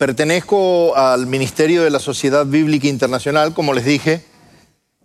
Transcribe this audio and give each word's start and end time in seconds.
Pertenezco 0.00 0.96
al 0.96 1.26
Ministerio 1.26 1.82
de 1.82 1.90
la 1.90 1.98
Sociedad 1.98 2.46
Bíblica 2.46 2.88
Internacional, 2.88 3.52
como 3.52 3.74
les 3.74 3.84
dije. 3.84 4.24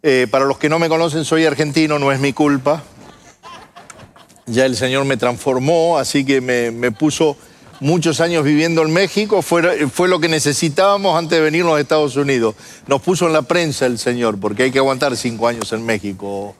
Eh, 0.01 0.25
para 0.31 0.45
los 0.45 0.57
que 0.57 0.69
no 0.69 0.79
me 0.79 0.87
conocen, 0.87 1.25
soy 1.25 1.43
argentino, 1.45 1.99
no 1.99 2.13
es 2.13 2.21
mi 2.21 2.31
culpa. 2.31 2.81
Ya 4.45 4.65
el 4.65 4.77
Señor 4.77 5.03
me 5.03 5.17
transformó, 5.17 5.97
así 5.97 6.23
que 6.23 6.39
me, 6.39 6.93
puso 6.93 7.35
muchos 7.81 8.21
años 8.21 8.45
viviendo 8.45 8.83
en 8.83 8.93
México. 8.93 9.41
Fue, 9.41 10.07
lo 10.07 10.19
que 10.21 10.29
necesitábamos 10.29 11.19
antes 11.19 11.39
de 11.39 11.43
venirnos 11.43 11.75
a 11.75 11.81
Estados 11.81 12.15
Unidos. 12.15 12.55
Nos 12.87 13.01
puso 13.01 13.27
en 13.27 13.33
la 13.33 13.41
prensa 13.41 13.87
el 13.87 13.99
Señor, 13.99 14.39
porque 14.39 14.63
hay 14.63 14.71
que 14.71 14.79
aguantar 14.79 15.17
cinco 15.17 15.49
años 15.49 15.73
en 15.73 15.85
México. 15.85 16.55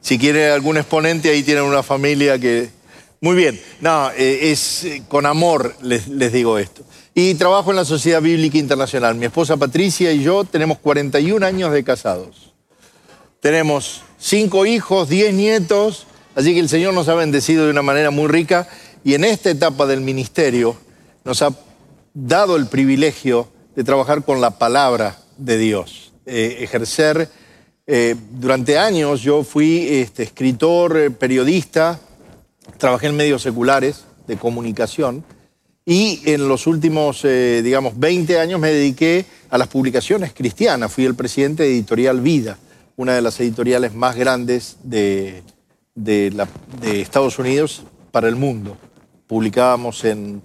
Si 0.00 0.16
quiere 0.16 0.52
algún 0.52 0.76
exponente, 0.76 1.30
ahí 1.30 1.42
tienen 1.42 1.64
una 1.64 1.82
familia 1.82 2.38
que... 2.38 2.70
Muy 3.20 3.34
bien, 3.34 3.60
no, 3.80 4.12
eh, 4.12 4.52
es 4.52 4.84
eh, 4.84 5.02
con 5.08 5.26
amor 5.26 5.74
les 5.80 6.32
digo 6.32 6.58
esto. 6.58 6.84
Y 7.18 7.34
trabajo 7.36 7.70
en 7.70 7.76
la 7.76 7.86
Sociedad 7.86 8.20
Bíblica 8.20 8.58
Internacional. 8.58 9.14
Mi 9.14 9.24
esposa 9.24 9.56
Patricia 9.56 10.12
y 10.12 10.22
yo 10.22 10.44
tenemos 10.44 10.76
41 10.76 11.46
años 11.46 11.72
de 11.72 11.82
casados. 11.82 12.52
Tenemos 13.40 14.02
cinco 14.18 14.66
hijos, 14.66 15.08
10 15.08 15.32
nietos, 15.32 16.06
así 16.34 16.52
que 16.52 16.60
el 16.60 16.68
Señor 16.68 16.92
nos 16.92 17.08
ha 17.08 17.14
bendecido 17.14 17.64
de 17.64 17.70
una 17.70 17.80
manera 17.80 18.10
muy 18.10 18.28
rica 18.28 18.68
y 19.02 19.14
en 19.14 19.24
esta 19.24 19.48
etapa 19.48 19.86
del 19.86 20.02
ministerio 20.02 20.76
nos 21.24 21.40
ha 21.40 21.54
dado 22.12 22.56
el 22.56 22.66
privilegio 22.66 23.48
de 23.74 23.82
trabajar 23.82 24.22
con 24.22 24.42
la 24.42 24.58
palabra 24.58 25.16
de 25.38 25.56
Dios, 25.56 26.12
ejercer. 26.26 27.30
Eh, 27.86 28.14
durante 28.32 28.76
años 28.76 29.22
yo 29.22 29.42
fui 29.42 29.88
este, 29.88 30.22
escritor, 30.24 30.98
eh, 30.98 31.10
periodista, 31.10 31.98
trabajé 32.76 33.06
en 33.06 33.16
medios 33.16 33.40
seculares 33.40 34.04
de 34.26 34.36
comunicación 34.36 35.24
y 35.88 36.20
en 36.24 36.48
los 36.48 36.66
últimos, 36.66 37.24
eh, 37.24 37.62
digamos, 37.62 37.96
20 37.96 38.40
años 38.40 38.58
me 38.58 38.72
dediqué 38.72 39.24
a 39.48 39.56
las 39.56 39.68
publicaciones 39.68 40.32
cristianas. 40.34 40.92
Fui 40.92 41.04
el 41.04 41.14
presidente 41.14 41.62
de 41.62 41.70
Editorial 41.70 42.20
Vida, 42.20 42.58
una 42.96 43.14
de 43.14 43.22
las 43.22 43.38
editoriales 43.38 43.94
más 43.94 44.16
grandes 44.16 44.78
de, 44.82 45.44
Estados 46.82 47.38
Unidos 47.38 47.84
para 48.10 48.26
el 48.26 48.34
mundo. 48.34 48.76
Publicábamos 49.28 50.04
en, 50.04 50.42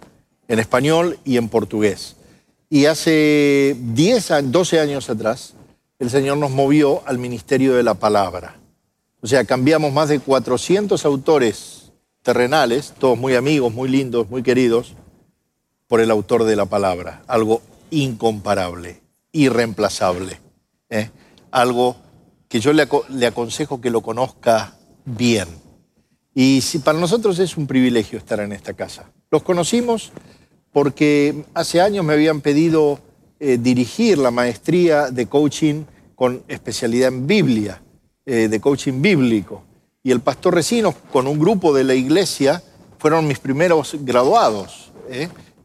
español 0.47 1.17
y 1.25 1.37
en 1.37 1.49
portugués. 1.49 2.17
Y 2.69 2.85
hace 2.85 3.75
10, 3.79 4.51
12 4.51 4.79
años 4.79 5.09
atrás, 5.09 5.55
el 5.97 6.11
Señor 6.11 6.37
nos 6.37 6.51
movió 6.51 7.01
al 7.07 7.17
Ministerio 7.17 7.73
de 7.73 7.81
la 7.81 7.95
Palabra. 7.95 8.57
O 9.21 9.27
sea, 9.27 9.43
cambiamos 9.45 9.91
más 9.91 10.09
de 10.09 10.19
400 10.19 11.03
autores 11.03 11.91
terrenales, 12.21 12.93
todos 12.99 13.17
muy 13.17 13.33
amigos, 13.33 13.73
muy 13.73 13.89
lindos, 13.89 14.29
muy 14.29 14.43
queridos, 14.43 14.95
por 15.91 15.99
el 15.99 16.09
autor 16.09 16.45
de 16.45 16.55
la 16.55 16.67
palabra, 16.67 17.21
algo 17.27 17.61
incomparable, 17.89 19.01
irreemplazable, 19.33 20.39
¿eh? 20.89 21.09
algo 21.51 21.97
que 22.47 22.61
yo 22.61 22.71
le, 22.71 22.87
aconsejo 23.27 23.81
que 23.81 23.89
lo 23.89 23.99
conozca 23.99 24.77
bien. 25.03 25.49
Y 26.33 26.61
si 26.61 26.79
para 26.79 26.97
nosotros 26.97 27.39
es 27.39 27.57
un 27.57 27.67
privilegio 27.67 28.17
estar 28.17 28.39
en 28.39 28.53
esta 28.53 28.71
casa. 28.71 29.11
Los 29.29 29.43
conocimos 29.43 30.13
porque 30.71 31.43
hace 31.53 31.81
años 31.81 32.05
me 32.05 32.13
habían 32.13 32.39
pedido 32.39 33.01
eh, 33.41 33.57
dirigir 33.59 34.17
la 34.17 34.31
maestría 34.31 35.11
de 35.11 35.25
coaching 35.25 35.83
con 36.15 36.41
especialidad 36.47 37.09
en 37.09 37.27
Biblia, 37.27 37.81
eh, 38.25 38.47
de 38.47 38.61
coaching 38.61 39.01
bíblico. 39.01 39.65
Y 40.03 40.11
el 40.11 40.21
pastor 40.21 40.55
Recinos, 40.55 40.95
con 41.11 41.27
un 41.27 41.37
grupo 41.37 41.73
de 41.73 41.83
la 41.83 41.95
iglesia, 41.95 42.63
fueron 42.97 43.27
mis 43.27 43.39
primeros 43.39 43.97
graduados 43.99 44.93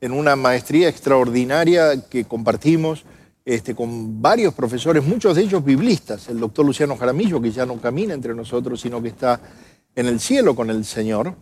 en 0.00 0.12
una 0.12 0.36
maestría 0.36 0.88
extraordinaria 0.88 2.08
que 2.08 2.24
compartimos 2.24 3.04
este, 3.44 3.74
con 3.74 4.20
varios 4.20 4.54
profesores, 4.54 5.04
muchos 5.04 5.36
de 5.36 5.42
ellos 5.42 5.64
biblistas. 5.64 6.28
El 6.28 6.40
doctor 6.40 6.66
Luciano 6.66 6.96
Jaramillo, 6.96 7.40
que 7.40 7.52
ya 7.52 7.64
no 7.64 7.80
camina 7.80 8.12
entre 8.12 8.34
nosotros, 8.34 8.80
sino 8.80 9.00
que 9.00 9.08
está 9.08 9.40
en 9.94 10.06
el 10.06 10.20
cielo 10.20 10.56
con 10.56 10.68
el 10.68 10.84
Señor. 10.84 11.34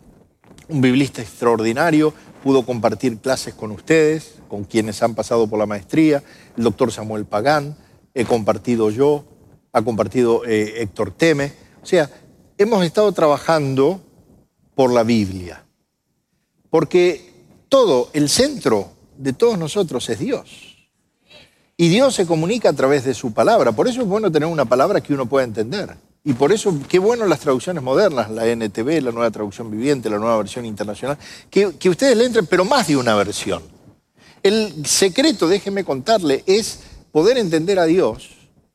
Un 0.69 0.81
biblista 0.81 1.21
extraordinario, 1.21 2.13
pudo 2.43 2.63
compartir 2.63 3.17
clases 3.17 3.55
con 3.55 3.71
ustedes, 3.71 4.35
con 4.47 4.63
quienes 4.63 5.01
han 5.01 5.15
pasado 5.15 5.47
por 5.47 5.57
la 5.57 5.65
maestría. 5.65 6.23
El 6.55 6.63
doctor 6.63 6.91
Samuel 6.91 7.25
Pagán, 7.25 7.75
he 8.13 8.23
compartido 8.23 8.91
yo, 8.91 9.25
ha 9.71 9.81
compartido 9.81 10.45
eh, 10.45 10.81
Héctor 10.81 11.11
Teme. 11.11 11.53
O 11.81 11.85
sea, 11.85 12.09
hemos 12.57 12.85
estado 12.85 13.11
trabajando 13.11 13.99
por 14.75 14.93
la 14.93 15.03
Biblia. 15.03 15.65
Porque 16.69 17.34
todo, 17.69 18.09
el 18.13 18.29
centro 18.29 18.91
de 19.17 19.33
todos 19.33 19.57
nosotros 19.57 20.09
es 20.09 20.19
Dios. 20.19 20.75
Y 21.77 21.89
Dios 21.89 22.15
se 22.15 22.25
comunica 22.25 22.69
a 22.69 22.73
través 22.73 23.03
de 23.03 23.13
su 23.13 23.33
palabra. 23.33 23.73
Por 23.73 23.87
eso 23.87 24.01
es 24.01 24.07
bueno 24.07 24.31
tener 24.31 24.47
una 24.47 24.65
palabra 24.65 25.01
que 25.01 25.13
uno 25.13 25.25
pueda 25.25 25.43
entender. 25.43 25.95
Y 26.27 26.33
por 26.33 26.51
eso, 26.51 26.75
qué 26.89 26.97
bueno 26.97 27.27
las 27.27 27.39
traducciones 27.39 27.83
modernas, 27.83 28.31
la 28.31 28.47
NTV, 28.47 28.99
la 29.01 29.11
nueva 29.11 29.29
traducción 29.29 29.69
viviente, 29.69 30.09
la 30.09 30.17
nueva 30.17 30.37
versión 30.37 30.65
internacional, 30.65 31.19
que, 31.51 31.67
ustedes 31.87 32.17
le 32.17 32.25
entren, 32.25 32.47
pero 32.47 32.65
más 32.65 32.87
de 32.87 32.97
una 32.97 33.13
versión. 33.13 33.61
El 34.41 34.87
secreto, 34.87 35.47
déjeme 35.47 35.83
contarle, 35.83 36.43
es 36.47 36.79
poder 37.11 37.37
entender 37.37 37.77
a 37.77 37.85
Dios 37.85 38.31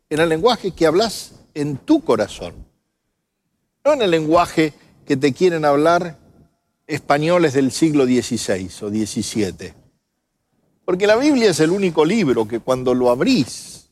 en 0.09 0.21
el 0.21 0.29
lenguaje 0.29 0.71
que 0.71 0.87
hablas 0.87 1.33
en 1.55 1.77
tu 1.79 2.05
corazón. 2.05 2.55
No 3.85 3.95
en 3.95 4.03
el 4.03 4.13
lenguaje 4.13 4.73
que 5.05 5.17
te 5.17 5.33
quieren 5.33 5.65
hablar 5.65 6.19
españoles 6.91 7.53
del 7.55 7.71
siglo 7.71 8.05
XVI 8.05 8.69
o 8.83 8.89
XVII. 8.89 9.73
Porque 10.85 11.07
la 11.07 11.17
Biblia 11.17 11.51
es 11.51 11.61
el 11.61 11.71
único 11.71 12.05
libro 12.05 12.49
que 12.49 12.59
cuando 12.59 12.95
lo 12.95 13.11
abrís, 13.11 13.89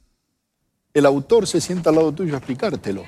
el 0.92 1.06
autor 1.06 1.47
se 1.47 1.60
sienta 1.60 1.91
al 1.91 1.97
lado 1.97 2.12
tuyo 2.12 2.34
a 2.34 2.38
explicártelo. 2.38 3.04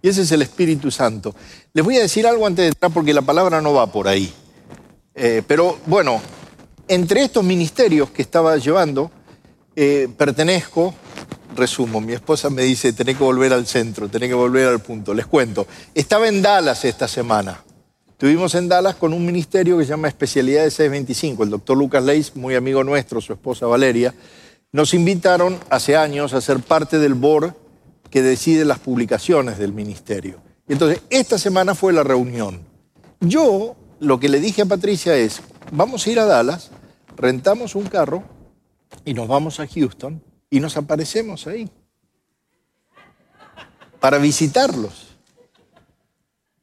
Y 0.00 0.08
ese 0.08 0.22
es 0.22 0.32
el 0.32 0.42
Espíritu 0.42 0.90
Santo. 0.90 1.34
Les 1.74 1.84
voy 1.84 1.98
a 1.98 2.00
decir 2.00 2.26
algo 2.26 2.46
antes 2.46 2.64
de 2.64 2.68
entrar 2.68 2.90
porque 2.92 3.12
la 3.12 3.22
palabra 3.22 3.60
no 3.60 3.74
va 3.74 3.86
por 3.86 4.08
ahí. 4.08 4.32
Eh, 5.14 5.42
pero 5.46 5.78
bueno, 5.86 6.20
entre 6.88 7.24
estos 7.24 7.44
ministerios 7.44 8.10
que 8.10 8.22
estaba 8.22 8.56
llevando, 8.56 9.10
eh, 9.76 10.08
pertenezco, 10.16 10.94
resumo, 11.54 12.00
mi 12.00 12.14
esposa 12.14 12.48
me 12.48 12.62
dice, 12.62 12.94
tenés 12.94 13.18
que 13.18 13.24
volver 13.24 13.52
al 13.52 13.66
centro, 13.66 14.08
tenés 14.08 14.30
que 14.30 14.34
volver 14.34 14.66
al 14.66 14.80
punto. 14.80 15.12
Les 15.12 15.26
cuento, 15.26 15.66
estaba 15.94 16.26
en 16.26 16.40
Dallas 16.40 16.86
esta 16.86 17.06
semana. 17.06 17.62
Estuvimos 18.22 18.54
en 18.54 18.68
Dallas 18.68 18.94
con 18.94 19.12
un 19.12 19.26
ministerio 19.26 19.76
que 19.76 19.82
se 19.82 19.90
llama 19.90 20.06
Especialidades 20.06 20.74
625. 20.74 21.42
El 21.42 21.50
doctor 21.50 21.76
Lucas 21.76 22.04
Leis, 22.04 22.36
muy 22.36 22.54
amigo 22.54 22.84
nuestro, 22.84 23.20
su 23.20 23.32
esposa 23.32 23.66
Valeria, 23.66 24.14
nos 24.70 24.94
invitaron 24.94 25.58
hace 25.70 25.96
años 25.96 26.32
a 26.32 26.40
ser 26.40 26.60
parte 26.60 27.00
del 27.00 27.14
board 27.14 27.52
que 28.10 28.22
decide 28.22 28.64
las 28.64 28.78
publicaciones 28.78 29.58
del 29.58 29.72
ministerio. 29.72 30.40
Entonces, 30.68 31.02
esta 31.10 31.36
semana 31.36 31.74
fue 31.74 31.92
la 31.92 32.04
reunión. 32.04 32.60
Yo 33.18 33.74
lo 33.98 34.20
que 34.20 34.28
le 34.28 34.38
dije 34.38 34.62
a 34.62 34.66
Patricia 34.66 35.16
es, 35.16 35.42
vamos 35.72 36.06
a 36.06 36.10
ir 36.12 36.20
a 36.20 36.24
Dallas, 36.24 36.70
rentamos 37.16 37.74
un 37.74 37.86
carro 37.86 38.22
y 39.04 39.14
nos 39.14 39.26
vamos 39.26 39.58
a 39.58 39.66
Houston 39.66 40.22
y 40.48 40.60
nos 40.60 40.76
aparecemos 40.76 41.48
ahí 41.48 41.68
para 43.98 44.18
visitarlos. 44.18 45.11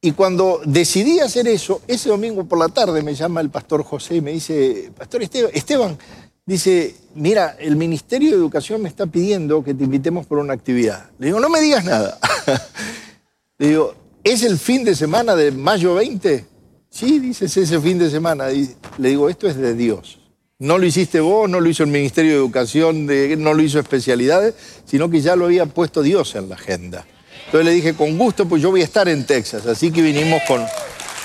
Y 0.01 0.13
cuando 0.13 0.61
decidí 0.63 1.19
hacer 1.19 1.47
eso, 1.47 1.81
ese 1.85 2.07
domingo 2.07 2.45
por 2.45 2.57
la 2.57 2.69
tarde 2.69 3.03
me 3.03 3.15
llama 3.15 3.41
el 3.41 3.49
pastor 3.49 3.83
José 3.83 4.15
y 4.15 4.21
me 4.21 4.31
dice, 4.31 4.91
Pastor 4.97 5.23
Esteban, 5.23 5.51
Esteban, 5.53 5.97
dice, 6.45 6.95
mira, 7.15 7.57
el 7.59 7.75
Ministerio 7.75 8.29
de 8.31 8.37
Educación 8.37 8.81
me 8.81 8.87
está 8.87 9.07
pidiendo 9.07 9.61
que 9.61 9.73
te 9.73 9.83
invitemos 9.83 10.25
por 10.25 10.37
una 10.37 10.53
actividad. 10.53 11.09
Le 11.19 11.27
digo, 11.27 11.41
no 11.41 11.49
me 11.49 11.59
digas 11.59 11.83
nada. 11.83 12.17
Le 13.57 13.67
digo, 13.67 13.93
¿es 14.23 14.43
el 14.43 14.57
fin 14.57 14.85
de 14.85 14.95
semana 14.95 15.35
de 15.35 15.51
mayo 15.51 15.95
20? 15.95 16.45
Sí, 16.89 17.19
dice, 17.19 17.45
es 17.45 17.57
ese 17.57 17.79
fin 17.81 17.99
de 17.99 18.09
semana. 18.09 18.47
Le 18.47 19.09
digo, 19.09 19.27
esto 19.29 19.49
es 19.49 19.57
de 19.57 19.73
Dios. 19.73 20.19
No 20.59 20.77
lo 20.77 20.85
hiciste 20.85 21.19
vos, 21.19 21.49
no 21.49 21.59
lo 21.59 21.69
hizo 21.69 21.83
el 21.83 21.89
Ministerio 21.89 22.31
de 22.31 22.37
Educación, 22.37 23.05
no 23.05 23.53
lo 23.53 23.61
hizo 23.61 23.79
especialidades, 23.79 24.55
sino 24.85 25.09
que 25.09 25.19
ya 25.19 25.35
lo 25.35 25.45
había 25.45 25.65
puesto 25.65 26.01
Dios 26.01 26.35
en 26.35 26.47
la 26.47 26.55
agenda. 26.55 27.05
Entonces 27.49 27.65
le 27.65 27.71
dije, 27.71 27.95
con 27.95 28.15
gusto, 28.15 28.47
pues 28.47 28.61
yo 28.61 28.69
voy 28.69 28.81
a 28.81 28.83
estar 28.83 29.09
en 29.09 29.25
Texas, 29.25 29.65
así 29.65 29.91
que 29.91 30.03
vinimos 30.03 30.39
con, 30.47 30.63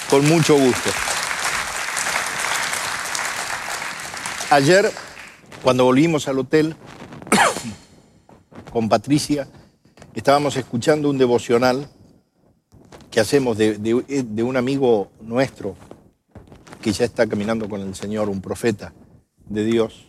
con 0.09 0.27
mucho 0.27 0.59
gusto. 0.59 0.89
Ayer, 4.49 4.91
cuando 5.63 5.85
volvimos 5.85 6.27
al 6.27 6.39
hotel 6.39 6.77
con 8.73 8.89
Patricia, 8.89 9.47
estábamos 10.15 10.57
escuchando 10.57 11.11
un 11.11 11.19
devocional 11.19 11.91
que 13.11 13.21
hacemos 13.21 13.59
de, 13.59 13.75
de, 13.77 14.43
un 14.43 14.57
amigo 14.57 15.11
nuestro 15.21 15.77
que 16.81 16.91
ya 16.91 17.05
está 17.05 17.27
caminando 17.27 17.69
con 17.69 17.83
el 17.83 17.95
Señor, 17.95 18.31
un 18.31 18.41
profeta 18.41 18.95
de 19.45 19.63
Dios, 19.63 20.07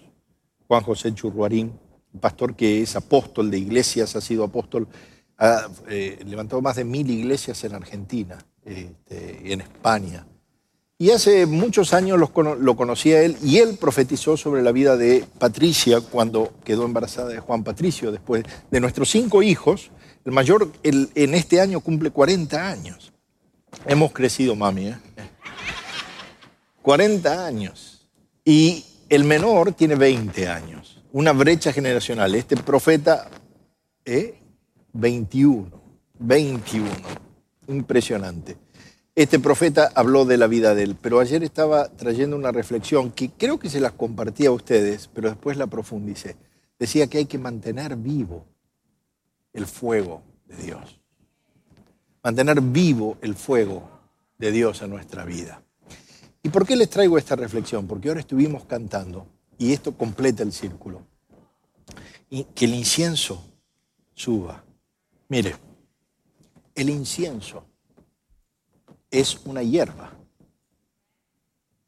Juan 0.69 0.81
José 0.81 1.13
Churruarín, 1.13 1.77
un 2.13 2.19
pastor 2.21 2.55
que 2.55 2.83
es 2.83 2.95
apóstol 2.95 3.51
de 3.51 3.57
iglesias, 3.57 4.15
ha 4.15 4.21
sido 4.21 4.45
apóstol 4.45 4.87
ha 5.37 5.67
eh, 5.87 6.19
levantado 6.25 6.61
más 6.61 6.75
de 6.75 6.85
mil 6.85 7.09
iglesias 7.09 7.63
en 7.63 7.75
Argentina 7.75 8.37
y 8.65 8.69
este, 8.69 9.53
en 9.53 9.61
España. 9.61 10.25
Y 10.97 11.11
hace 11.11 11.45
muchos 11.45 11.93
años 11.93 12.17
lo 12.17 12.75
conocí 12.75 13.11
a 13.11 13.21
él 13.21 13.35
y 13.43 13.57
él 13.57 13.77
profetizó 13.77 14.37
sobre 14.37 14.61
la 14.61 14.71
vida 14.71 14.95
de 14.95 15.25
Patricia 15.39 15.99
cuando 15.99 16.53
quedó 16.63 16.85
embarazada 16.85 17.27
de 17.29 17.39
Juan 17.39 17.65
Patricio, 17.65 18.13
después 18.13 18.45
de 18.71 18.79
nuestros 18.79 19.09
cinco 19.09 19.43
hijos. 19.43 19.91
El 20.23 20.31
mayor 20.31 20.71
en 20.83 21.35
este 21.35 21.59
año 21.59 21.81
cumple 21.81 22.11
40 22.11 22.69
años. 22.69 23.11
Hemos 23.85 24.13
crecido, 24.13 24.55
mami. 24.55 24.87
¿eh? 24.87 24.97
40 26.81 27.45
años. 27.45 28.07
Y 28.45 28.85
el 29.09 29.25
menor 29.25 29.73
tiene 29.73 29.95
20 29.95 30.47
años. 30.47 31.03
Una 31.11 31.33
brecha 31.33 31.73
generacional. 31.73 32.35
Este 32.35 32.55
profeta, 32.55 33.27
¿eh? 34.05 34.39
21. 34.95 35.69
21. 36.19 36.89
Impresionante. 37.67 38.57
Este 39.13 39.39
profeta 39.39 39.91
habló 39.93 40.23
de 40.23 40.37
la 40.37 40.47
vida 40.47 40.73
de 40.73 40.83
él, 40.83 40.95
pero 41.01 41.19
ayer 41.19 41.43
estaba 41.43 41.89
trayendo 41.89 42.37
una 42.37 42.53
reflexión 42.53 43.11
que 43.11 43.29
creo 43.29 43.59
que 43.59 43.69
se 43.69 43.81
las 43.81 43.91
compartía 43.91 44.49
a 44.49 44.53
ustedes, 44.53 45.09
pero 45.13 45.29
después 45.29 45.57
la 45.57 45.67
profundicé. 45.67 46.37
Decía 46.79 47.07
que 47.07 47.17
hay 47.17 47.25
que 47.25 47.37
mantener 47.37 47.97
vivo 47.97 48.45
el 49.51 49.65
fuego 49.65 50.21
de 50.45 50.55
Dios. 50.63 51.01
Mantener 52.23 52.61
vivo 52.61 53.17
el 53.21 53.35
fuego 53.35 53.89
de 54.37 54.51
Dios 54.51 54.81
en 54.81 54.91
nuestra 54.91 55.25
vida. 55.25 55.61
¿Y 56.41 56.49
por 56.49 56.65
qué 56.65 56.77
les 56.77 56.89
traigo 56.89 57.17
esta 57.17 57.35
reflexión? 57.35 57.85
Porque 57.85 58.07
ahora 58.07 58.21
estuvimos 58.21 58.63
cantando, 58.65 59.27
y 59.57 59.73
esto 59.73 59.97
completa 59.97 60.43
el 60.43 60.53
círculo, 60.53 61.01
que 62.29 62.65
el 62.65 62.75
incienso 62.75 63.43
suba. 64.13 64.63
Mire, 65.27 65.55
el 66.75 66.89
incienso 66.89 67.65
es 69.09 69.45
una 69.45 69.63
hierba 69.63 70.11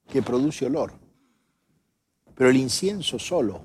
que 0.07 0.21
produce 0.21 0.65
olor. 0.65 0.93
Pero 2.33 2.49
el 2.49 2.57
incienso 2.57 3.19
solo 3.19 3.63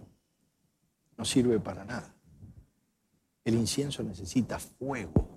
no 1.16 1.24
sirve 1.24 1.60
para 1.60 1.84
nada. 1.84 2.14
El 3.44 3.54
incienso 3.54 4.02
necesita 4.02 4.58
fuego 4.58 5.28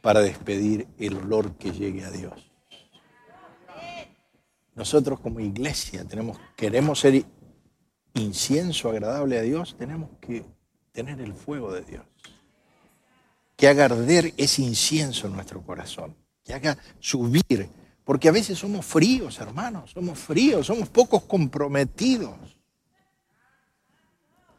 para 0.00 0.20
despedir 0.20 0.88
el 0.98 1.16
olor 1.16 1.56
que 1.56 1.72
llegue 1.72 2.04
a 2.04 2.10
Dios. 2.10 2.50
Nosotros 4.74 5.20
como 5.20 5.40
iglesia 5.40 6.04
tenemos, 6.04 6.38
queremos 6.56 7.00
ser 7.00 7.24
incienso 8.14 8.88
agradable 8.88 9.38
a 9.38 9.42
Dios, 9.42 9.76
tenemos 9.76 10.10
que 10.20 10.44
tener 10.92 11.20
el 11.20 11.34
fuego 11.34 11.72
de 11.72 11.82
Dios. 11.82 12.04
Que 13.60 13.68
haga 13.68 13.84
arder 13.84 14.32
ese 14.38 14.62
incienso 14.62 15.26
en 15.26 15.34
nuestro 15.34 15.60
corazón 15.60 16.16
que 16.42 16.54
haga 16.54 16.78
subir, 16.98 17.68
porque 18.04 18.30
a 18.30 18.32
veces 18.32 18.58
somos 18.58 18.86
fríos, 18.86 19.38
hermanos, 19.38 19.90
somos 19.90 20.18
fríos, 20.18 20.66
somos 20.66 20.88
pocos 20.88 21.24
comprometidos. 21.24 22.38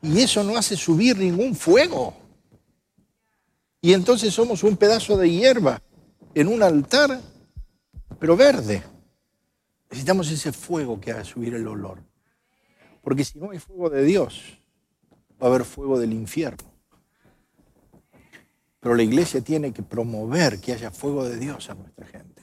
Y 0.03 0.19
eso 0.21 0.44
no 0.44 0.56
hace 0.56 0.77
subir 0.77 1.18
ningún 1.18 1.56
fuego. 1.56 2.13
Y 3.81 3.94
entonces 3.94 4.36
somos 4.36 4.62
un 4.62 4.77
pedazo 4.77 5.18
de 5.18 5.31
hierba 5.31 5.81
en 6.36 6.48
un 6.48 6.62
altar, 6.62 7.19
pero 8.19 8.38
verde. 8.38 8.83
Necesitamos 9.89 10.30
ese 10.30 10.51
fuego 10.51 11.01
que 11.01 11.09
haga 11.09 11.24
subir 11.24 11.56
el 11.56 11.68
olor. 11.68 12.03
Porque 13.01 13.25
si 13.25 13.39
no 13.39 13.50
hay 13.50 13.57
fuego 13.57 13.89
de 13.89 14.03
Dios, 14.03 14.59
va 15.42 15.48
a 15.48 15.50
haber 15.50 15.65
fuego 15.65 16.00
del 16.00 16.13
infierno. 16.13 16.71
Pero 18.81 18.95
la 18.95 19.04
iglesia 19.04 19.42
tiene 19.42 19.72
que 19.72 19.83
promover 19.83 20.60
que 20.60 20.74
haya 20.74 20.92
fuego 20.92 21.24
de 21.24 21.38
Dios 21.38 21.69
a 21.69 21.75
nuestra 21.75 22.06
gente. 22.07 22.42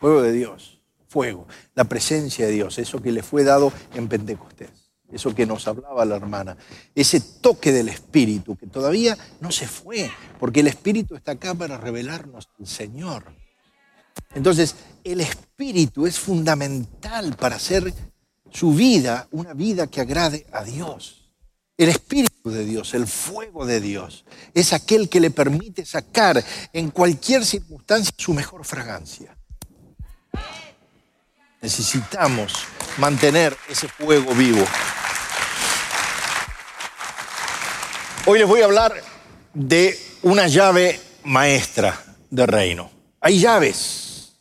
Fuego 0.00 0.22
de 0.22 0.32
Dios, 0.32 0.80
fuego, 1.06 1.46
la 1.74 1.84
presencia 1.84 2.46
de 2.46 2.52
Dios, 2.52 2.78
eso 2.78 3.00
que 3.00 3.12
le 3.12 3.22
fue 3.22 3.44
dado 3.44 3.72
en 3.94 4.08
Pentecostés, 4.08 4.70
eso 5.12 5.34
que 5.34 5.46
nos 5.46 5.68
hablaba 5.68 6.04
la 6.04 6.16
hermana, 6.16 6.56
ese 6.94 7.20
toque 7.20 7.72
del 7.72 7.90
Espíritu 7.90 8.56
que 8.56 8.66
todavía 8.66 9.16
no 9.40 9.52
se 9.52 9.68
fue, 9.68 10.10
porque 10.40 10.60
el 10.60 10.66
Espíritu 10.66 11.14
está 11.14 11.32
acá 11.32 11.54
para 11.54 11.76
revelarnos 11.76 12.48
al 12.58 12.66
Señor. 12.66 13.24
Entonces, 14.34 14.76
el 15.04 15.20
Espíritu 15.20 16.06
es 16.06 16.18
fundamental 16.18 17.36
para 17.36 17.56
hacer 17.56 17.92
su 18.50 18.72
vida 18.72 19.28
una 19.30 19.52
vida 19.52 19.86
que 19.86 20.00
agrade 20.00 20.46
a 20.52 20.64
Dios. 20.64 21.25
El 21.78 21.90
Espíritu 21.90 22.50
de 22.50 22.64
Dios, 22.64 22.94
el 22.94 23.06
fuego 23.06 23.66
de 23.66 23.82
Dios, 23.82 24.24
es 24.54 24.72
aquel 24.72 25.10
que 25.10 25.20
le 25.20 25.30
permite 25.30 25.84
sacar 25.84 26.42
en 26.72 26.90
cualquier 26.90 27.44
circunstancia 27.44 28.14
su 28.16 28.32
mejor 28.32 28.64
fragancia. 28.64 29.36
Necesitamos 31.60 32.64
mantener 32.96 33.54
ese 33.68 33.88
fuego 33.88 34.34
vivo. 34.34 34.64
Hoy 38.24 38.38
les 38.38 38.48
voy 38.48 38.62
a 38.62 38.64
hablar 38.64 38.94
de 39.52 39.98
una 40.22 40.46
llave 40.46 40.98
maestra 41.24 42.02
del 42.30 42.48
reino. 42.48 42.90
Hay 43.20 43.38
llaves 43.38 44.32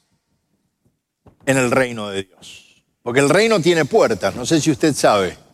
en 1.45 1.57
el 1.57 1.69
reino 1.69 2.09
de 2.09 2.23
Dios, 2.23 2.85
porque 3.03 3.19
el 3.19 3.29
reino 3.29 3.59
tiene 3.59 3.83
puertas, 3.83 4.35
no 4.35 4.45
sé 4.45 4.61
si 4.61 4.71
usted 4.71 4.93
sabe 4.95 5.44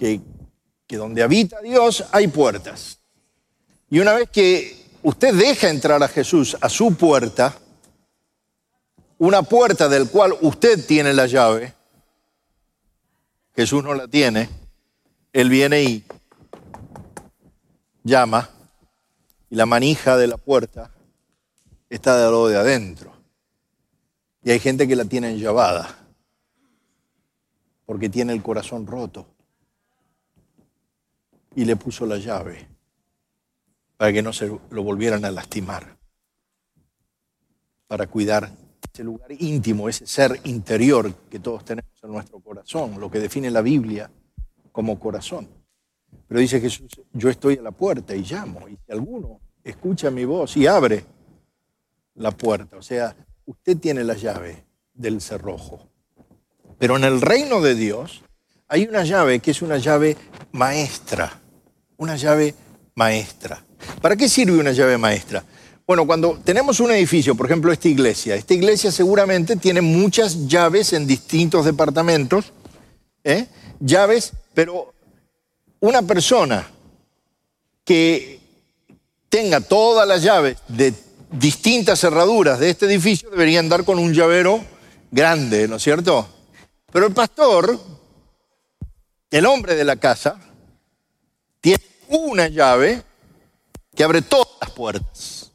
que, 0.00 0.96
donde 0.96 1.22
habita 1.22 1.60
Dios 1.60 2.04
hay 2.10 2.28
puertas. 2.28 2.98
Y 3.90 4.00
una 4.00 4.14
vez 4.14 4.30
que 4.30 4.86
usted 5.02 5.34
deja 5.34 5.68
entrar 5.68 6.02
a 6.02 6.08
Jesús 6.08 6.56
a 6.60 6.68
su 6.68 6.96
puerta, 6.96 7.56
una 9.18 9.42
puerta 9.42 9.88
del 9.88 10.08
cual 10.08 10.34
usted 10.40 10.84
tiene 10.86 11.12
la 11.12 11.26
llave, 11.26 11.74
Jesús 13.54 13.84
no 13.84 13.94
la 13.94 14.08
tiene, 14.08 14.48
Él 15.32 15.50
viene 15.50 15.82
y 15.82 16.04
llama 18.02 18.48
y 19.50 19.56
la 19.56 19.66
manija 19.66 20.16
de 20.16 20.28
la 20.28 20.38
puerta 20.38 20.90
está 21.90 22.16
de 22.16 22.24
lado 22.24 22.48
de 22.48 22.56
adentro. 22.56 23.12
Y 24.42 24.50
hay 24.50 24.60
gente 24.60 24.88
que 24.88 24.96
la 24.96 25.04
tiene 25.04 25.30
enllavada 25.30 25.98
porque 27.84 28.08
tiene 28.08 28.32
el 28.32 28.42
corazón 28.42 28.86
roto 28.86 29.26
y 31.54 31.64
le 31.64 31.76
puso 31.76 32.06
la 32.06 32.18
llave 32.18 32.68
para 33.96 34.12
que 34.12 34.22
no 34.22 34.32
se 34.32 34.46
lo 34.46 34.82
volvieran 34.82 35.24
a 35.24 35.30
lastimar, 35.30 35.98
para 37.86 38.06
cuidar 38.06 38.50
ese 38.92 39.04
lugar 39.04 39.30
íntimo, 39.32 39.88
ese 39.88 40.06
ser 40.06 40.40
interior 40.44 41.12
que 41.28 41.38
todos 41.38 41.64
tenemos 41.64 41.90
en 42.02 42.10
nuestro 42.10 42.40
corazón, 42.40 42.98
lo 42.98 43.10
que 43.10 43.20
define 43.20 43.50
la 43.50 43.60
Biblia 43.60 44.10
como 44.72 44.98
corazón. 44.98 45.48
Pero 46.26 46.40
dice 46.40 46.60
Jesús, 46.60 46.88
yo 47.12 47.28
estoy 47.28 47.58
a 47.58 47.62
la 47.62 47.72
puerta 47.72 48.14
y 48.14 48.22
llamo, 48.22 48.68
y 48.68 48.76
si 48.76 48.92
alguno 48.92 49.40
escucha 49.62 50.10
mi 50.10 50.24
voz 50.24 50.56
y 50.56 50.66
abre 50.66 51.04
la 52.14 52.30
puerta, 52.30 52.76
o 52.78 52.82
sea, 52.82 53.14
usted 53.44 53.76
tiene 53.76 54.02
la 54.04 54.14
llave 54.14 54.64
del 54.94 55.20
cerrojo. 55.20 55.88
Pero 56.78 56.96
en 56.96 57.04
el 57.04 57.20
reino 57.20 57.60
de 57.60 57.74
Dios 57.74 58.22
hay 58.68 58.86
una 58.86 59.04
llave 59.04 59.40
que 59.40 59.50
es 59.50 59.60
una 59.60 59.76
llave 59.76 60.16
maestra, 60.52 61.40
una 62.00 62.16
llave 62.16 62.54
maestra. 62.94 63.62
¿Para 64.00 64.16
qué 64.16 64.28
sirve 64.28 64.58
una 64.58 64.72
llave 64.72 64.96
maestra? 64.96 65.44
Bueno, 65.86 66.06
cuando 66.06 66.40
tenemos 66.42 66.80
un 66.80 66.90
edificio, 66.90 67.34
por 67.34 67.46
ejemplo 67.46 67.70
esta 67.72 67.88
iglesia, 67.88 68.36
esta 68.36 68.54
iglesia 68.54 68.90
seguramente 68.90 69.56
tiene 69.56 69.82
muchas 69.82 70.48
llaves 70.48 70.94
en 70.94 71.06
distintos 71.06 71.66
departamentos, 71.66 72.52
¿eh? 73.22 73.46
llaves, 73.80 74.32
pero 74.54 74.94
una 75.80 76.02
persona 76.02 76.66
que 77.84 78.40
tenga 79.28 79.60
todas 79.60 80.08
las 80.08 80.22
llaves 80.22 80.56
de 80.68 80.94
distintas 81.30 82.00
cerraduras 82.00 82.60
de 82.60 82.70
este 82.70 82.86
edificio 82.86 83.28
debería 83.30 83.60
andar 83.60 83.84
con 83.84 83.98
un 83.98 84.14
llavero 84.14 84.64
grande, 85.10 85.68
¿no 85.68 85.76
es 85.76 85.82
cierto? 85.82 86.26
Pero 86.92 87.06
el 87.06 87.12
pastor 87.12 87.78
el 89.30 89.46
hombre 89.46 89.74
de 89.74 89.84
la 89.84 89.96
casa 89.96 90.40
una 92.10 92.48
llave 92.48 93.02
que 93.94 94.04
abre 94.04 94.22
todas 94.22 94.48
las 94.60 94.70
puertas. 94.70 95.52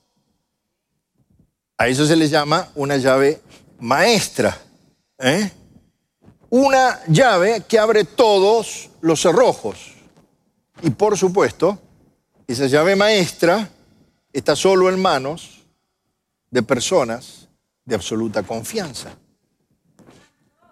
A 1.78 1.88
eso 1.88 2.06
se 2.06 2.16
le 2.16 2.30
llama 2.30 2.70
una 2.76 2.98
llave 2.98 3.42
maestra. 3.80 4.58
¿eh? 5.20 5.52
Una 6.50 7.02
llave 7.08 7.64
que 7.68 7.78
abre 7.78 8.06
todos 8.06 8.90
los 9.02 9.22
cerrojos. 9.22 9.94
Y 10.82 10.90
por 10.90 11.18
supuesto, 11.18 11.78
esa 12.48 12.68
llave 12.68 12.96
maestra 12.96 13.70
está 14.32 14.56
solo 14.56 14.90
en 14.90 15.02
manos 15.02 15.64
de 16.50 16.64
personas 16.64 17.50
de 17.84 17.96
absoluta 17.96 18.44
confianza. 18.44 19.16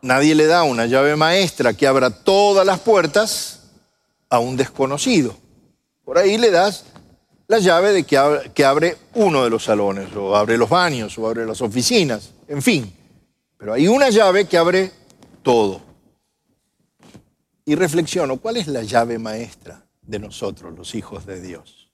Nadie 0.02 0.36
le 0.36 0.46
da 0.48 0.64
una 0.64 0.86
llave 0.86 1.16
maestra 1.16 1.74
que 1.74 1.88
abra 1.88 2.10
todas 2.10 2.66
las 2.66 2.80
puertas 2.80 3.64
a 4.30 4.40
un 4.40 4.56
desconocido. 4.56 5.43
Por 6.04 6.18
ahí 6.18 6.38
le 6.38 6.52
das 6.52 6.86
la 7.48 7.60
llave 7.60 7.92
de 7.92 8.04
que 8.04 8.66
abre, 8.66 8.98
uno 9.16 9.44
de 9.44 9.50
los 9.50 9.64
salones, 9.64 10.16
o 10.16 10.36
abre 10.36 10.58
los 10.58 10.70
baños, 10.70 11.18
o 11.18 11.28
abre 11.28 11.46
las 11.46 11.62
oficinas. 11.62 12.32
en 12.48 12.62
fin. 12.62 12.94
Pero 13.58 13.74
hay 13.74 13.88
una 13.88 14.10
llave 14.10 14.46
que 14.46 14.58
abre 14.58 14.92
todo. 15.42 15.82
Y 17.66 17.76
reflexiono, 17.76 18.38
¿cuál 18.38 18.58
es 18.58 18.68
la 18.68 18.84
llave 18.84 19.18
maestra 19.18 19.86
de 20.02 20.20
nosotros, 20.20 20.74
los 20.76 20.96
hijos 20.96 21.26
de 21.26 21.40
Dios? 21.40 21.90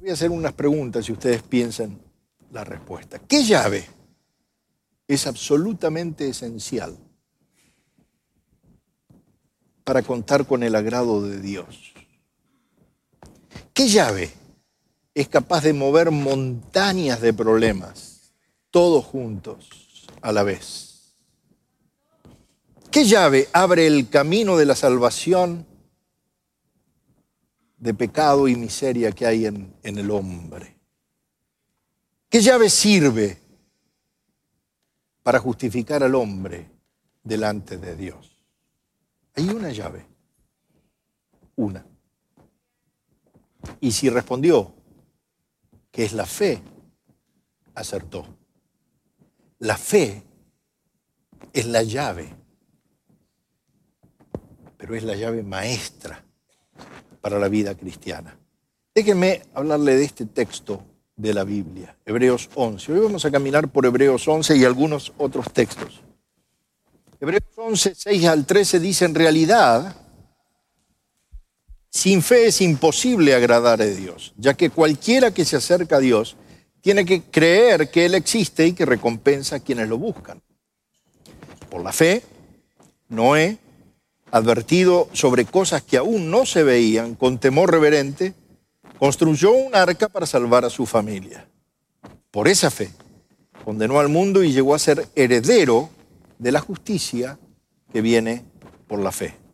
Voy 0.00 0.10
a 0.10 0.14
hacer 0.14 0.30
unas 0.30 0.52
preguntas 0.52 1.08
y 1.08 1.12
ustedes 1.12 1.42
piensen 1.42 2.00
la 2.52 2.64
respuesta. 2.64 3.18
¿Qué 3.18 3.44
llave 3.44 3.86
es 5.08 5.26
absolutamente 5.26 6.28
esencial 6.28 6.96
para 9.84 10.02
contar 10.02 10.46
con 10.46 10.62
el 10.62 10.74
agrado 10.74 11.22
de 11.22 11.40
Dios? 11.40 11.95
¿Qué 13.76 13.88
llave 13.88 14.32
es 15.12 15.28
capaz 15.28 15.62
de 15.62 15.74
mover 15.74 16.10
montañas 16.10 17.20
de 17.20 17.34
problemas, 17.34 18.32
todos 18.70 19.04
juntos 19.04 19.68
a 20.22 20.32
la 20.32 20.42
vez? 20.42 21.14
¿Qué 22.90 23.04
llave 23.04 23.50
abre 23.52 23.86
el 23.86 24.08
camino 24.08 24.56
de 24.56 24.64
la 24.64 24.74
salvación 24.74 25.66
de 27.76 27.92
pecado 27.92 28.48
y 28.48 28.56
miseria 28.56 29.12
que 29.12 29.26
hay 29.26 29.44
en, 29.44 29.74
en 29.82 29.98
el 29.98 30.10
hombre? 30.10 30.78
¿Qué 32.30 32.40
llave 32.40 32.70
sirve 32.70 33.38
para 35.22 35.38
justificar 35.38 36.02
al 36.02 36.14
hombre 36.14 36.70
delante 37.22 37.76
de 37.76 37.94
Dios? 37.94 38.42
Hay 39.34 39.50
una 39.50 39.70
llave, 39.70 40.06
una. 41.56 41.84
Y 43.80 43.92
si 43.92 44.08
respondió 44.08 44.74
que 45.90 46.04
es 46.04 46.12
la 46.12 46.26
fe, 46.26 46.60
acertó. 47.74 48.26
La 49.58 49.76
fe 49.76 50.22
es 51.52 51.66
la 51.66 51.82
llave, 51.82 52.28
pero 54.76 54.94
es 54.94 55.02
la 55.02 55.16
llave 55.16 55.42
maestra 55.42 56.22
para 57.20 57.38
la 57.38 57.48
vida 57.48 57.74
cristiana. 57.74 58.38
Déjenme 58.94 59.42
hablarle 59.54 59.96
de 59.96 60.04
este 60.04 60.26
texto 60.26 60.82
de 61.16 61.32
la 61.32 61.44
Biblia, 61.44 61.96
Hebreos 62.04 62.50
11. 62.54 62.92
Hoy 62.92 63.00
vamos 63.00 63.24
a 63.24 63.30
caminar 63.30 63.68
por 63.68 63.86
Hebreos 63.86 64.28
11 64.28 64.56
y 64.56 64.64
algunos 64.64 65.12
otros 65.16 65.50
textos. 65.52 66.02
Hebreos 67.18 67.44
11, 67.56 67.94
6 67.94 68.26
al 68.26 68.44
13 68.44 68.80
dice, 68.80 69.06
en 69.06 69.14
realidad, 69.14 69.96
sin 71.96 72.20
fe 72.20 72.48
es 72.48 72.60
imposible 72.60 73.34
agradar 73.34 73.80
a 73.80 73.86
Dios, 73.86 74.34
ya 74.36 74.52
que 74.52 74.68
cualquiera 74.68 75.30
que 75.30 75.46
se 75.46 75.56
acerca 75.56 75.96
a 75.96 76.00
Dios 76.00 76.36
tiene 76.82 77.06
que 77.06 77.22
creer 77.22 77.90
que 77.90 78.04
Él 78.04 78.14
existe 78.14 78.66
y 78.66 78.74
que 78.74 78.84
recompensa 78.84 79.56
a 79.56 79.60
quienes 79.60 79.88
lo 79.88 79.96
buscan. 79.96 80.42
Por 81.70 81.82
la 81.82 81.94
fe, 81.94 82.22
Noé, 83.08 83.56
advertido 84.30 85.08
sobre 85.14 85.46
cosas 85.46 85.82
que 85.82 85.96
aún 85.96 86.30
no 86.30 86.44
se 86.44 86.64
veían, 86.64 87.14
con 87.14 87.38
temor 87.38 87.70
reverente, 87.70 88.34
construyó 88.98 89.52
un 89.52 89.74
arca 89.74 90.10
para 90.10 90.26
salvar 90.26 90.66
a 90.66 90.70
su 90.70 90.84
familia. 90.84 91.48
Por 92.30 92.46
esa 92.46 92.70
fe, 92.70 92.90
condenó 93.64 94.00
al 94.00 94.10
mundo 94.10 94.44
y 94.44 94.52
llegó 94.52 94.74
a 94.74 94.78
ser 94.78 95.08
heredero 95.14 95.88
de 96.38 96.52
la 96.52 96.60
justicia 96.60 97.38
que 97.90 98.02
viene 98.02 98.44
por 98.86 98.98
la 98.98 99.12
fe. 99.12 99.45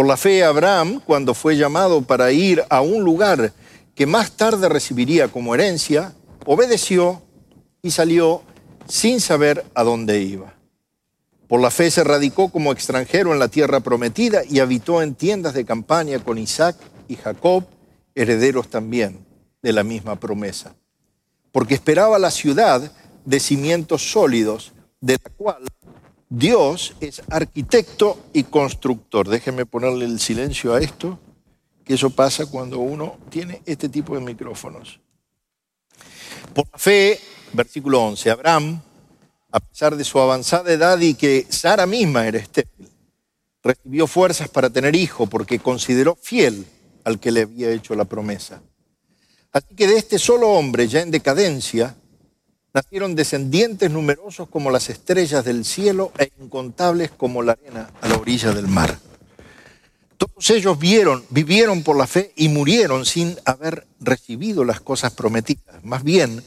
Por 0.00 0.06
la 0.06 0.16
fe, 0.16 0.42
Abraham, 0.42 1.02
cuando 1.04 1.34
fue 1.34 1.58
llamado 1.58 2.00
para 2.00 2.32
ir 2.32 2.64
a 2.70 2.80
un 2.80 3.04
lugar 3.04 3.52
que 3.94 4.06
más 4.06 4.32
tarde 4.32 4.66
recibiría 4.70 5.28
como 5.28 5.54
herencia, 5.54 6.14
obedeció 6.46 7.20
y 7.82 7.90
salió 7.90 8.40
sin 8.88 9.20
saber 9.20 9.62
a 9.74 9.82
dónde 9.82 10.22
iba. 10.22 10.54
Por 11.48 11.60
la 11.60 11.70
fe 11.70 11.90
se 11.90 12.02
radicó 12.02 12.50
como 12.50 12.72
extranjero 12.72 13.34
en 13.34 13.38
la 13.38 13.48
tierra 13.48 13.80
prometida 13.80 14.40
y 14.48 14.60
habitó 14.60 15.02
en 15.02 15.14
tiendas 15.14 15.52
de 15.52 15.66
campaña 15.66 16.18
con 16.18 16.38
Isaac 16.38 16.76
y 17.06 17.16
Jacob, 17.16 17.64
herederos 18.14 18.68
también 18.68 19.26
de 19.60 19.74
la 19.74 19.84
misma 19.84 20.18
promesa. 20.18 20.74
Porque 21.52 21.74
esperaba 21.74 22.18
la 22.18 22.30
ciudad 22.30 22.90
de 23.26 23.38
cimientos 23.38 24.10
sólidos, 24.10 24.72
de 25.02 25.18
la 25.22 25.30
cual 25.36 25.62
Dios 26.32 26.94
es 27.00 27.22
arquitecto 27.28 28.26
y 28.32 28.44
constructor. 28.44 29.28
Déjenme 29.28 29.66
ponerle 29.66 30.04
el 30.04 30.20
silencio 30.20 30.72
a 30.72 30.80
esto, 30.80 31.18
que 31.84 31.94
eso 31.94 32.10
pasa 32.10 32.46
cuando 32.46 32.78
uno 32.78 33.18
tiene 33.30 33.62
este 33.66 33.88
tipo 33.88 34.14
de 34.14 34.20
micrófonos. 34.20 35.00
Por 36.54 36.68
la 36.70 36.78
fe, 36.78 37.18
versículo 37.52 38.00
11, 38.02 38.30
Abraham, 38.30 38.80
a 39.50 39.58
pesar 39.58 39.96
de 39.96 40.04
su 40.04 40.20
avanzada 40.20 40.72
edad 40.72 41.00
y 41.00 41.14
que 41.14 41.46
Sara 41.48 41.84
misma 41.84 42.24
era 42.24 42.38
estéril, 42.38 42.88
recibió 43.64 44.06
fuerzas 44.06 44.48
para 44.48 44.70
tener 44.70 44.94
hijo 44.94 45.26
porque 45.26 45.58
consideró 45.58 46.14
fiel 46.14 46.64
al 47.02 47.18
que 47.18 47.32
le 47.32 47.42
había 47.42 47.72
hecho 47.72 47.96
la 47.96 48.04
promesa. 48.04 48.62
Así 49.52 49.74
que 49.74 49.88
de 49.88 49.96
este 49.96 50.16
solo 50.16 50.50
hombre, 50.50 50.86
ya 50.86 51.00
en 51.00 51.10
decadencia, 51.10 51.96
Nacieron 52.72 53.16
descendientes 53.16 53.90
numerosos 53.90 54.48
como 54.48 54.70
las 54.70 54.90
estrellas 54.90 55.44
del 55.44 55.64
cielo 55.64 56.12
e 56.18 56.30
incontables 56.40 57.10
como 57.10 57.42
la 57.42 57.52
arena 57.52 57.90
a 58.00 58.08
la 58.08 58.16
orilla 58.16 58.52
del 58.52 58.68
mar. 58.68 58.96
Todos 60.16 60.50
ellos 60.50 60.78
vieron, 60.78 61.24
vivieron 61.30 61.82
por 61.82 61.96
la 61.96 62.06
fe 62.06 62.32
y 62.36 62.48
murieron 62.48 63.04
sin 63.06 63.36
haber 63.44 63.88
recibido 63.98 64.64
las 64.64 64.80
cosas 64.80 65.12
prometidas. 65.14 65.82
Más 65.82 66.04
bien, 66.04 66.44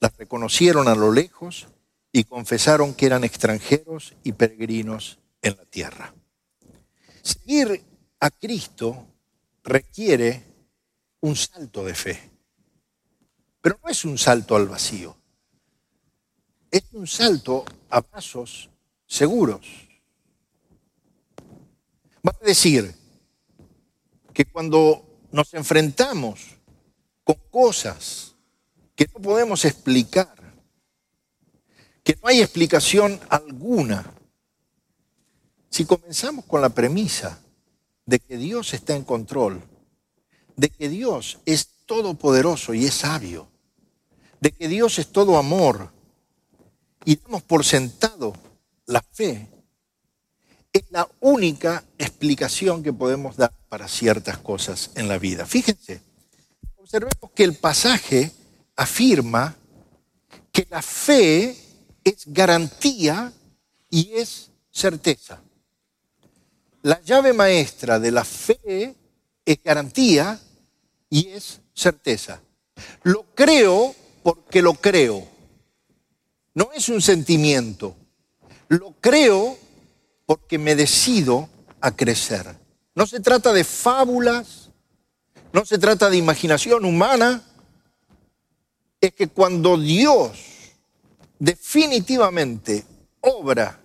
las 0.00 0.16
reconocieron 0.16 0.88
a 0.88 0.96
lo 0.96 1.12
lejos 1.12 1.68
y 2.10 2.24
confesaron 2.24 2.94
que 2.94 3.06
eran 3.06 3.22
extranjeros 3.22 4.14
y 4.24 4.32
peregrinos 4.32 5.18
en 5.40 5.56
la 5.56 5.64
tierra. 5.66 6.12
Seguir 7.22 7.84
a 8.18 8.30
Cristo 8.30 9.06
requiere 9.62 10.42
un 11.20 11.36
salto 11.36 11.84
de 11.84 11.94
fe, 11.94 12.30
pero 13.60 13.78
no 13.84 13.88
es 13.88 14.04
un 14.04 14.18
salto 14.18 14.56
al 14.56 14.66
vacío 14.66 15.19
es 16.70 16.84
un 16.92 17.06
salto 17.06 17.64
a 17.88 18.00
pasos 18.00 18.70
seguros. 19.06 19.66
Va 22.26 22.32
a 22.40 22.44
decir 22.44 22.94
que 24.32 24.44
cuando 24.44 25.26
nos 25.32 25.52
enfrentamos 25.54 26.40
con 27.24 27.36
cosas 27.50 28.34
que 28.94 29.08
no 29.14 29.20
podemos 29.20 29.64
explicar, 29.64 30.34
que 32.02 32.18
no 32.22 32.28
hay 32.28 32.40
explicación 32.40 33.18
alguna, 33.28 34.14
si 35.70 35.84
comenzamos 35.84 36.44
con 36.44 36.60
la 36.60 36.70
premisa 36.70 37.40
de 38.06 38.18
que 38.18 38.36
Dios 38.36 38.74
está 38.74 38.94
en 38.94 39.04
control, 39.04 39.62
de 40.56 40.68
que 40.68 40.88
Dios 40.88 41.38
es 41.46 41.68
todopoderoso 41.86 42.74
y 42.74 42.84
es 42.84 42.94
sabio, 42.94 43.48
de 44.40 44.52
que 44.52 44.68
Dios 44.68 44.98
es 44.98 45.12
todo 45.12 45.38
amor, 45.38 45.92
y 47.04 47.16
damos 47.16 47.42
por 47.42 47.64
sentado 47.64 48.32
la 48.86 49.02
fe, 49.02 49.48
es 50.72 50.84
la 50.90 51.08
única 51.20 51.84
explicación 51.98 52.82
que 52.82 52.92
podemos 52.92 53.36
dar 53.36 53.52
para 53.68 53.88
ciertas 53.88 54.38
cosas 54.38 54.90
en 54.94 55.08
la 55.08 55.18
vida. 55.18 55.46
Fíjense, 55.46 56.00
observemos 56.76 57.30
que 57.34 57.44
el 57.44 57.54
pasaje 57.54 58.30
afirma 58.76 59.56
que 60.52 60.66
la 60.70 60.82
fe 60.82 61.56
es 62.04 62.24
garantía 62.26 63.32
y 63.88 64.12
es 64.14 64.50
certeza. 64.70 65.40
La 66.82 67.00
llave 67.02 67.32
maestra 67.32 67.98
de 67.98 68.10
la 68.10 68.24
fe 68.24 68.94
es 69.44 69.62
garantía 69.62 70.40
y 71.08 71.28
es 71.28 71.60
certeza. 71.74 72.40
Lo 73.02 73.24
creo 73.34 73.94
porque 74.22 74.62
lo 74.62 74.74
creo. 74.74 75.28
No 76.54 76.70
es 76.72 76.88
un 76.88 77.00
sentimiento. 77.00 77.96
Lo 78.68 78.92
creo 79.00 79.56
porque 80.26 80.58
me 80.58 80.74
decido 80.74 81.48
a 81.80 81.94
crecer. 81.94 82.56
No 82.94 83.06
se 83.06 83.20
trata 83.20 83.52
de 83.52 83.64
fábulas, 83.64 84.70
no 85.52 85.64
se 85.64 85.78
trata 85.78 86.10
de 86.10 86.16
imaginación 86.16 86.84
humana. 86.84 87.42
Es 89.00 89.14
que 89.14 89.28
cuando 89.28 89.78
Dios 89.78 90.38
definitivamente 91.38 92.84
obra, 93.20 93.80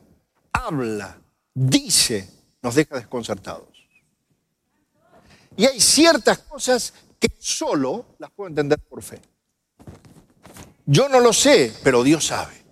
habla, 0.51 1.17
dice, 1.53 2.29
nos 2.61 2.75
deja 2.75 2.95
desconcertados. 2.95 3.75
Y 5.55 5.65
hay 5.65 5.79
ciertas 5.79 6.39
cosas 6.39 6.93
que 7.19 7.29
solo 7.39 8.05
las 8.19 8.29
puedo 8.31 8.49
entender 8.49 8.79
por 8.79 9.01
fe. 9.01 9.21
Yo 10.85 11.09
no 11.09 11.19
lo 11.19 11.33
sé, 11.33 11.75
pero 11.83 12.03
Dios 12.03 12.25
sabe. 12.25 12.63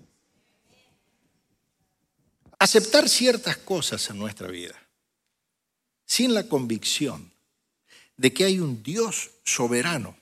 Aceptar 2.60 3.10
ciertas 3.10 3.58
cosas 3.58 4.10
en 4.10 4.18
nuestra 4.18 4.48
vida 4.48 4.76
sin 6.06 6.34
la 6.34 6.48
convicción 6.48 7.34
de 8.18 8.34
que 8.34 8.46
hay 8.46 8.60
un 8.60 8.84
Dios 8.84 9.32
soberano 9.44 10.16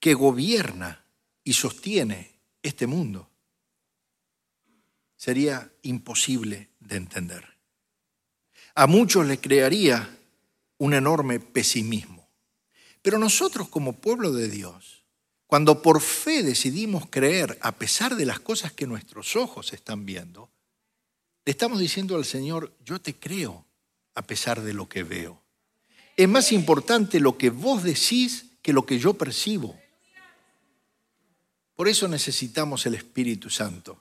que 0.00 0.14
gobierna 0.14 1.04
y 1.44 1.52
sostiene 1.52 2.40
este 2.62 2.86
mundo. 2.86 3.30
Sería 5.16 5.72
imposible 5.82 6.70
de 6.80 6.96
entender. 6.96 7.44
A 8.74 8.86
muchos 8.86 9.24
les 9.26 9.38
crearía 9.38 10.18
un 10.78 10.92
enorme 10.92 11.38
pesimismo. 11.38 12.28
Pero 13.00 13.18
nosotros 13.18 13.68
como 13.68 13.92
pueblo 13.94 14.32
de 14.32 14.48
Dios, 14.48 15.03
cuando 15.46 15.82
por 15.82 16.00
fe 16.00 16.42
decidimos 16.42 17.06
creer 17.10 17.58
a 17.60 17.72
pesar 17.72 18.16
de 18.16 18.26
las 18.26 18.40
cosas 18.40 18.72
que 18.72 18.86
nuestros 18.86 19.36
ojos 19.36 19.72
están 19.72 20.04
viendo, 20.06 20.50
le 21.44 21.50
estamos 21.50 21.78
diciendo 21.78 22.16
al 22.16 22.24
Señor, 22.24 22.72
yo 22.84 23.00
te 23.00 23.14
creo 23.14 23.64
a 24.14 24.22
pesar 24.22 24.62
de 24.62 24.72
lo 24.72 24.88
que 24.88 25.02
veo. 25.02 25.42
Es 26.16 26.28
más 26.28 26.52
importante 26.52 27.20
lo 27.20 27.36
que 27.36 27.50
vos 27.50 27.82
decís 27.82 28.46
que 28.62 28.72
lo 28.72 28.86
que 28.86 28.98
yo 28.98 29.14
percibo. 29.14 29.78
Por 31.74 31.88
eso 31.88 32.08
necesitamos 32.08 32.86
el 32.86 32.94
Espíritu 32.94 33.50
Santo. 33.50 34.00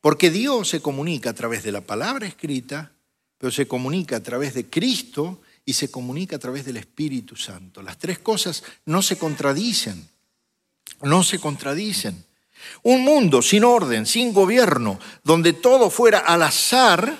Porque 0.00 0.30
Dios 0.30 0.68
se 0.68 0.80
comunica 0.80 1.30
a 1.30 1.34
través 1.34 1.64
de 1.64 1.72
la 1.72 1.80
palabra 1.80 2.26
escrita, 2.26 2.92
pero 3.38 3.50
se 3.50 3.66
comunica 3.66 4.16
a 4.16 4.22
través 4.22 4.54
de 4.54 4.70
Cristo 4.70 5.42
y 5.64 5.72
se 5.72 5.90
comunica 5.90 6.36
a 6.36 6.38
través 6.38 6.64
del 6.64 6.76
Espíritu 6.76 7.34
Santo. 7.34 7.82
Las 7.82 7.98
tres 7.98 8.20
cosas 8.20 8.62
no 8.84 9.02
se 9.02 9.18
contradicen, 9.18 10.08
no 11.02 11.22
se 11.22 11.38
contradicen. 11.38 12.24
Un 12.82 13.02
mundo 13.02 13.42
sin 13.42 13.64
orden, 13.64 14.06
sin 14.06 14.32
gobierno, 14.32 14.98
donde 15.22 15.52
todo 15.52 15.90
fuera 15.90 16.20
al 16.20 16.42
azar, 16.42 17.16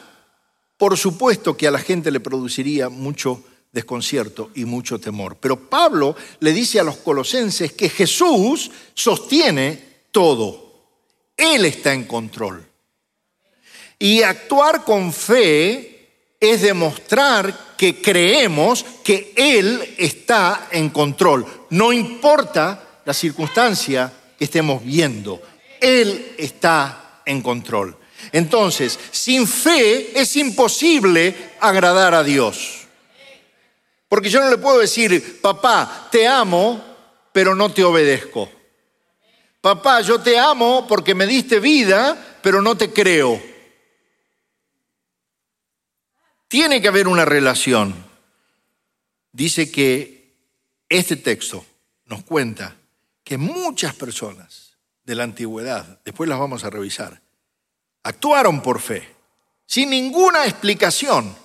por 0.77 0.97
supuesto 0.97 1.57
que 1.57 1.67
a 1.67 1.71
la 1.71 1.79
gente 1.79 2.11
le 2.11 2.21
produciría 2.21 2.89
mucho 2.89 3.43
desconcierto 3.73 4.51
y 4.55 4.65
mucho 4.65 4.99
temor. 4.99 5.37
Pero 5.39 5.69
Pablo 5.69 6.17
le 6.41 6.53
dice 6.53 6.81
a 6.81 6.85
los 6.85 6.97
colosenses 6.97 7.73
que 7.73 7.89
Jesús 7.89 8.71
sostiene 8.95 9.83
todo. 10.11 10.67
Él 11.37 11.65
está 11.65 11.93
en 11.93 12.05
control. 12.05 12.67
Y 13.99 14.23
actuar 14.23 14.85
con 14.85 15.13
fe 15.13 15.97
es 16.41 16.63
demostrar 16.63 17.75
que 17.77 18.01
creemos 18.01 18.85
que 19.03 19.33
Él 19.37 19.95
está 19.99 20.69
en 20.71 20.91
control. 20.91 21.47
No 21.71 21.93
importa 21.93 22.86
la 23.07 23.15
circunstancia 23.15 24.13
que 24.37 24.45
estemos 24.45 24.85
viendo, 24.85 25.41
Él 25.81 26.35
está 26.37 27.23
en 27.25 27.41
control. 27.41 27.97
Entonces, 28.33 28.99
sin 29.13 29.47
fe 29.47 30.21
es 30.21 30.35
imposible 30.35 31.53
agradar 31.61 32.15
a 32.15 32.25
Dios. 32.25 32.89
Porque 34.09 34.29
yo 34.29 34.41
no 34.41 34.51
le 34.51 34.59
puedo 34.59 34.81
decir, 34.81 35.41
papá, 35.41 36.09
te 36.11 36.27
amo, 36.27 36.83
pero 37.33 37.55
no 37.55 37.73
te 37.73 37.85
obedezco. 37.85 38.51
Papá, 39.61 40.01
yo 40.01 40.21
te 40.21 40.37
amo 40.37 40.85
porque 40.89 41.15
me 41.15 41.27
diste 41.29 41.61
vida, 41.61 42.39
pero 42.43 42.61
no 42.61 42.77
te 42.77 42.93
creo. 42.93 43.41
Tiene 46.49 46.83
que 46.83 46.89
haber 46.89 47.07
una 47.07 47.25
relación. 47.25 47.95
Dice 49.31 49.71
que 49.71 50.35
este 50.89 51.15
texto 51.15 51.65
nos 52.07 52.25
cuenta 52.25 52.75
que 53.27 53.39
muchas 53.39 53.93
personas 53.93 54.77
de 55.03 55.17
la 55.17 55.25
antigüedad, 55.25 55.99
después 56.05 56.29
las 56.29 56.39
vamos 56.39 56.63
a 56.63 56.71
revisar, 56.71 57.21
actuaron 58.05 58.63
por 58.63 58.81
fe, 58.81 59.17
sin 59.67 59.91
ninguna 59.91 60.47
explicación. 60.47 61.37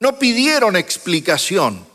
No 0.00 0.18
pidieron 0.18 0.74
explicación. 0.74 1.86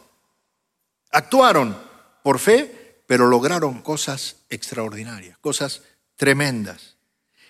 Actuaron 1.09 1.75
por 2.21 2.37
fe, 2.37 3.01
pero 3.07 3.25
lograron 3.25 3.81
cosas 3.81 4.35
extraordinarias, 4.49 5.35
cosas 5.39 5.81
tremendas. 6.15 6.95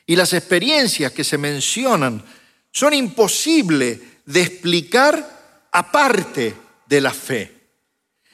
Y 0.05 0.15
las 0.15 0.31
experiencias 0.31 1.11
que 1.11 1.25
se 1.25 1.37
mencionan 1.37 2.23
son 2.71 2.93
imposibles 2.93 3.99
de 4.23 4.41
explicar 4.41 5.67
aparte 5.73 6.55
de 6.85 7.01
la 7.01 7.11
fe. 7.13 7.71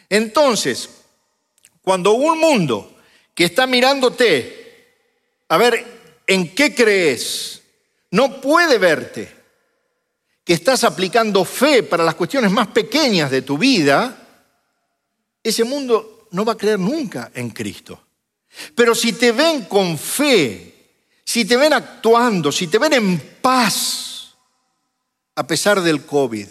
Entonces, 0.08 0.88
cuando 1.82 2.12
un 2.12 2.38
mundo 2.38 2.93
que 3.38 3.43
está 3.43 3.67
mirándote, 3.67 4.95
a 5.50 5.58
ver, 5.58 6.23
¿en 6.26 6.56
qué 6.56 6.73
crees? 6.73 7.62
No 8.10 8.41
puede 8.41 8.80
verte, 8.80 9.32
que 10.43 10.54
estás 10.54 10.84
aplicando 10.84 11.45
fe 11.45 11.84
para 11.84 12.04
las 12.04 12.15
cuestiones 12.15 12.50
más 12.52 12.69
pequeñas 12.69 13.30
de 13.30 13.43
tu 13.43 13.56
vida, 13.60 14.17
ese 15.43 15.63
mundo 15.63 16.28
no 16.32 16.43
va 16.43 16.54
a 16.54 16.58
creer 16.58 16.80
nunca 16.80 17.30
en 17.36 17.52
Cristo. 17.52 18.08
Pero 18.73 18.95
si 18.95 19.13
te 19.13 19.32
ven 19.32 19.65
con 19.65 20.00
fe, 20.00 20.95
si 21.23 21.45
te 21.45 21.58
ven 21.58 21.73
actuando, 21.73 22.52
si 22.52 22.65
te 22.65 22.80
ven 22.80 22.93
en 22.93 23.19
paz, 23.39 24.36
a 25.36 25.45
pesar 25.45 25.80
del 25.82 26.08
COVID, 26.08 26.47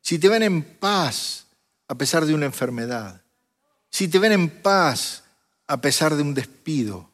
si 0.00 0.18
te 0.18 0.30
ven 0.30 0.44
en 0.44 0.62
paz 0.62 1.46
a 1.88 1.94
pesar 1.94 2.24
de 2.24 2.32
una 2.32 2.46
enfermedad, 2.46 3.20
si 3.90 4.08
te 4.08 4.18
ven 4.18 4.32
en 4.32 4.48
paz 4.62 5.24
a 5.68 5.80
pesar 5.80 6.16
de 6.16 6.22
un 6.22 6.34
despido. 6.34 7.08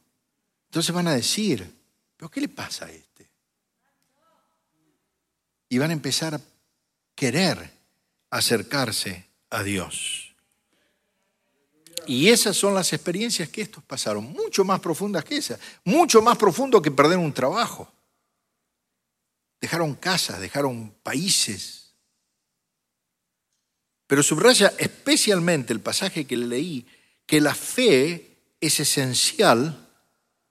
Entonces 0.66 0.94
van 0.94 1.08
a 1.08 1.14
decir, 1.14 1.70
¿pero 2.16 2.30
qué 2.30 2.40
le 2.40 2.48
pasa 2.48 2.86
a 2.86 2.90
este? 2.90 3.28
Y 5.68 5.78
van 5.78 5.90
a 5.90 5.94
empezar 5.94 6.34
a 6.34 6.40
querer 7.14 7.70
acercarse 8.30 9.26
a 9.50 9.62
Dios. 9.62 10.34
Y 12.06 12.28
esas 12.28 12.56
son 12.56 12.74
las 12.74 12.92
experiencias 12.92 13.48
que 13.48 13.62
estos 13.62 13.82
pasaron, 13.82 14.24
mucho 14.24 14.64
más 14.64 14.80
profundas 14.80 15.24
que 15.24 15.36
esas, 15.36 15.58
mucho 15.84 16.22
más 16.22 16.36
profundo 16.36 16.80
que 16.80 16.90
perder 16.90 17.18
un 17.18 17.32
trabajo. 17.32 17.90
Dejaron 19.60 19.94
casas, 19.94 20.40
dejaron 20.40 20.94
países. 21.02 21.94
Pero 24.06 24.22
subraya 24.22 24.74
especialmente 24.78 25.72
el 25.72 25.80
pasaje 25.80 26.26
que 26.26 26.36
le 26.36 26.46
leí, 26.46 26.86
que 27.26 27.40
la 27.40 27.54
fe 27.54 28.33
es 28.66 28.80
esencial 28.80 29.88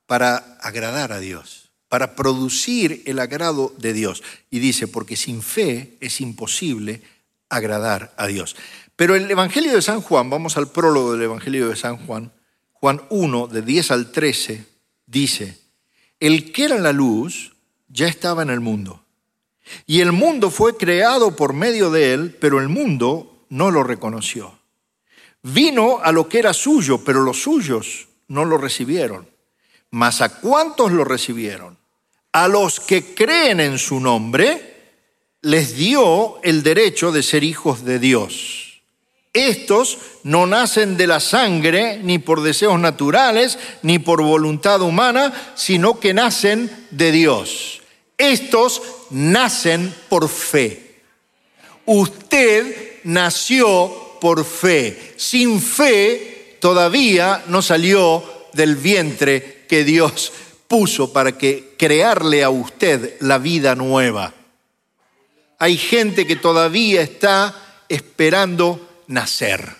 para 0.05 0.57
agradar 0.61 1.11
a 1.11 1.19
Dios, 1.19 1.71
para 1.87 2.15
producir 2.15 3.03
el 3.05 3.19
agrado 3.19 3.73
de 3.77 3.93
Dios. 3.93 4.23
Y 4.49 4.59
dice, 4.59 4.87
porque 4.87 5.15
sin 5.15 5.41
fe 5.41 5.97
es 5.99 6.21
imposible 6.21 7.01
agradar 7.49 8.13
a 8.17 8.27
Dios. 8.27 8.55
Pero 8.95 9.15
el 9.15 9.29
Evangelio 9.29 9.73
de 9.73 9.81
San 9.81 10.01
Juan, 10.01 10.29
vamos 10.29 10.57
al 10.57 10.71
prólogo 10.71 11.13
del 11.13 11.23
Evangelio 11.23 11.69
de 11.69 11.75
San 11.75 11.97
Juan, 12.05 12.31
Juan 12.73 13.01
1, 13.09 13.47
de 13.47 13.61
10 13.61 13.91
al 13.91 14.11
13, 14.11 14.65
dice, 15.05 15.57
el 16.19 16.51
que 16.51 16.65
era 16.65 16.77
la 16.77 16.91
luz 16.91 17.53
ya 17.87 18.07
estaba 18.07 18.43
en 18.43 18.49
el 18.49 18.59
mundo. 18.59 19.03
Y 19.85 20.01
el 20.01 20.11
mundo 20.11 20.49
fue 20.51 20.75
creado 20.77 21.35
por 21.35 21.53
medio 21.53 21.89
de 21.89 22.13
él, 22.13 22.37
pero 22.39 22.59
el 22.59 22.69
mundo 22.69 23.45
no 23.49 23.71
lo 23.71 23.83
reconoció. 23.83 24.59
Vino 25.43 25.99
a 26.01 26.11
lo 26.11 26.27
que 26.27 26.39
era 26.39 26.53
suyo, 26.53 27.03
pero 27.03 27.21
los 27.21 27.41
suyos 27.41 28.07
no 28.29 28.45
lo 28.45 28.57
recibieron. 28.57 29.29
Mas 29.91 30.21
a 30.21 30.39
cuántos 30.39 30.91
lo 30.91 31.03
recibieron? 31.03 31.77
A 32.31 32.47
los 32.47 32.79
que 32.79 33.13
creen 33.13 33.59
en 33.59 33.77
su 33.77 33.99
nombre, 33.99 34.73
les 35.41 35.75
dio 35.75 36.41
el 36.43 36.63
derecho 36.63 37.11
de 37.11 37.21
ser 37.21 37.43
hijos 37.43 37.83
de 37.83 37.99
Dios. 37.99 38.81
Estos 39.33 39.97
no 40.23 40.45
nacen 40.47 40.95
de 40.95 41.07
la 41.07 41.19
sangre, 41.19 41.99
ni 42.01 42.19
por 42.19 42.41
deseos 42.41 42.79
naturales, 42.79 43.59
ni 43.81 43.99
por 43.99 44.21
voluntad 44.21 44.81
humana, 44.81 45.33
sino 45.55 45.99
que 45.99 46.13
nacen 46.13 46.71
de 46.91 47.11
Dios. 47.11 47.81
Estos 48.17 48.81
nacen 49.09 49.93
por 50.07 50.29
fe. 50.29 51.01
Usted 51.85 53.01
nació 53.03 54.12
por 54.23 54.45
fe. 54.45 55.15
Sin 55.17 55.59
fe 55.59 56.55
todavía 56.61 57.43
no 57.47 57.61
salió 57.61 58.23
del 58.53 58.77
vientre 58.77 59.65
que 59.67 59.83
Dios 59.83 60.31
puso 60.65 61.11
para 61.11 61.37
que 61.37 61.75
crearle 61.77 62.41
a 62.41 62.49
usted 62.49 63.17
la 63.19 63.37
vida 63.37 63.75
nueva. 63.75 64.33
Hay 65.59 65.75
gente 65.75 66.25
que 66.25 66.37
todavía 66.37 67.01
está 67.01 67.83
esperando 67.89 69.03
nacer. 69.07 69.75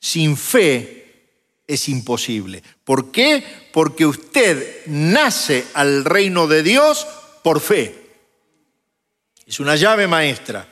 Sin 0.00 0.36
fe 0.36 1.28
es 1.64 1.88
imposible. 1.88 2.64
¿Por 2.82 3.12
qué? 3.12 3.44
Porque 3.72 4.06
usted 4.06 4.86
nace 4.86 5.66
al 5.74 6.04
reino 6.04 6.48
de 6.48 6.64
Dios 6.64 7.06
por 7.44 7.60
fe. 7.60 7.94
Es 9.46 9.60
una 9.60 9.76
llave 9.76 10.08
maestra 10.08 10.66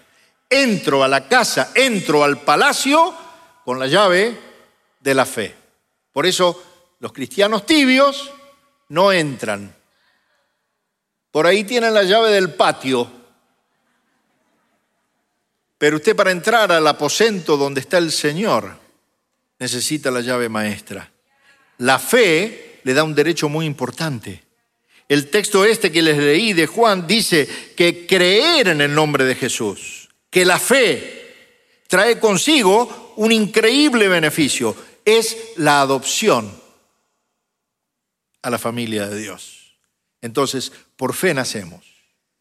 entro 0.62 1.02
a 1.02 1.08
la 1.08 1.28
casa, 1.28 1.72
entro 1.74 2.24
al 2.24 2.40
palacio 2.40 3.14
con 3.64 3.78
la 3.78 3.86
llave 3.86 4.38
de 5.00 5.14
la 5.14 5.26
fe. 5.26 5.54
Por 6.12 6.26
eso 6.26 6.62
los 7.00 7.12
cristianos 7.12 7.66
tibios 7.66 8.30
no 8.88 9.12
entran. 9.12 9.74
Por 11.30 11.46
ahí 11.46 11.64
tienen 11.64 11.92
la 11.92 12.04
llave 12.04 12.30
del 12.30 12.54
patio. 12.54 13.10
Pero 15.78 15.96
usted 15.96 16.16
para 16.16 16.30
entrar 16.30 16.72
al 16.72 16.86
aposento 16.86 17.56
donde 17.56 17.80
está 17.80 17.98
el 17.98 18.10
Señor 18.10 18.78
necesita 19.58 20.10
la 20.10 20.20
llave 20.20 20.48
maestra. 20.48 21.10
la 21.78 21.98
fe 21.98 22.80
le 22.84 22.94
da 22.94 23.04
un 23.04 23.14
derecho 23.14 23.48
muy 23.48 23.66
importante. 23.66 24.44
El 25.08 25.28
texto 25.28 25.64
este 25.64 25.92
que 25.92 26.02
les 26.02 26.16
leí 26.16 26.52
de 26.52 26.66
Juan 26.66 27.06
dice 27.06 27.46
que 27.76 28.06
creer 28.06 28.68
en 28.68 28.80
el 28.80 28.94
nombre 28.94 29.24
de 29.24 29.34
Jesús, 29.34 30.05
que 30.36 30.44
la 30.44 30.58
fe 30.58 31.32
trae 31.88 32.20
consigo 32.20 33.14
un 33.16 33.32
increíble 33.32 34.06
beneficio, 34.06 34.76
es 35.02 35.34
la 35.56 35.80
adopción 35.80 36.52
a 38.42 38.50
la 38.50 38.58
familia 38.58 39.06
de 39.06 39.18
Dios. 39.18 39.78
Entonces, 40.20 40.72
por 40.94 41.14
fe 41.14 41.32
nacemos 41.32 41.86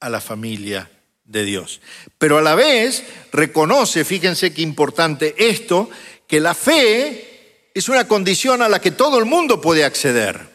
a 0.02 0.10
la 0.10 0.20
familia 0.20 0.92
de 1.24 1.46
Dios. 1.46 1.80
Pero 2.18 2.38
a 2.38 2.42
la 2.42 2.54
vez 2.54 3.02
reconoce, 3.32 4.04
fíjense 4.04 4.54
qué 4.54 4.62
importante 4.62 5.34
esto, 5.38 5.90
que 6.28 6.42
la 6.42 6.54
fe 6.54 7.70
es 7.74 7.88
una 7.88 8.10
condición 8.10 8.62
a 8.62 8.68
la 8.68 8.82
que 8.82 8.92
todo 8.92 9.20
el 9.20 9.24
mundo 9.24 9.62
puede 9.62 9.86
acceder. 9.86 10.50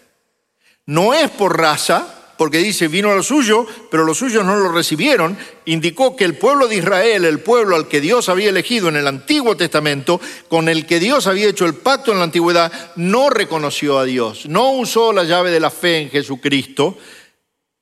No 0.84 1.14
es 1.14 1.30
por 1.30 1.58
raza, 1.58 2.19
porque 2.40 2.56
dice, 2.56 2.88
vino 2.88 3.10
a 3.10 3.14
lo 3.14 3.22
suyo, 3.22 3.66
pero 3.90 4.02
los 4.02 4.16
suyos 4.16 4.46
no 4.46 4.56
lo 4.56 4.72
recibieron, 4.72 5.36
indicó 5.66 6.16
que 6.16 6.24
el 6.24 6.38
pueblo 6.38 6.68
de 6.68 6.76
Israel, 6.76 7.26
el 7.26 7.40
pueblo 7.40 7.76
al 7.76 7.86
que 7.86 8.00
Dios 8.00 8.30
había 8.30 8.48
elegido 8.48 8.88
en 8.88 8.96
el 8.96 9.06
Antiguo 9.06 9.58
Testamento, 9.58 10.18
con 10.48 10.70
el 10.70 10.86
que 10.86 11.00
Dios 11.00 11.26
había 11.26 11.50
hecho 11.50 11.66
el 11.66 11.74
pacto 11.74 12.12
en 12.12 12.16
la 12.16 12.24
antigüedad, 12.24 12.72
no 12.96 13.28
reconoció 13.28 13.98
a 13.98 14.06
Dios, 14.06 14.46
no 14.46 14.70
usó 14.70 15.12
la 15.12 15.24
llave 15.24 15.50
de 15.50 15.60
la 15.60 15.68
fe 15.68 15.98
en 15.98 16.08
Jesucristo, 16.08 16.96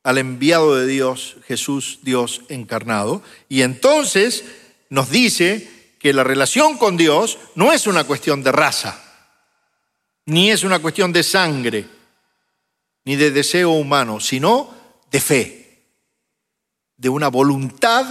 al 0.03 0.19
enviado 0.19 0.75
de 0.75 0.89
Dios, 0.89 1.37
Jesús 1.47 2.01
Dios 2.03 2.41
encarnado, 2.49 3.23
y 3.49 3.63
entonces 3.63 4.43
nos 4.91 5.09
dice 5.09 5.71
que 6.01 6.13
la 6.13 6.25
relación 6.25 6.79
con 6.79 6.97
Dios 6.97 7.39
no 7.55 7.73
es 7.73 7.87
una 7.87 8.03
cuestión 8.03 8.43
de 8.43 8.51
raza, 8.51 9.01
ni 10.27 10.51
es 10.51 10.65
una 10.65 10.81
cuestión 10.81 11.13
de 11.13 11.23
sangre, 11.23 11.98
ni 13.09 13.17
de 13.17 13.31
deseo 13.31 13.71
humano, 13.71 14.21
sino 14.21 14.75
de 15.11 15.19
fe, 15.19 15.83
de 16.99 17.09
una 17.09 17.29
voluntad 17.29 18.05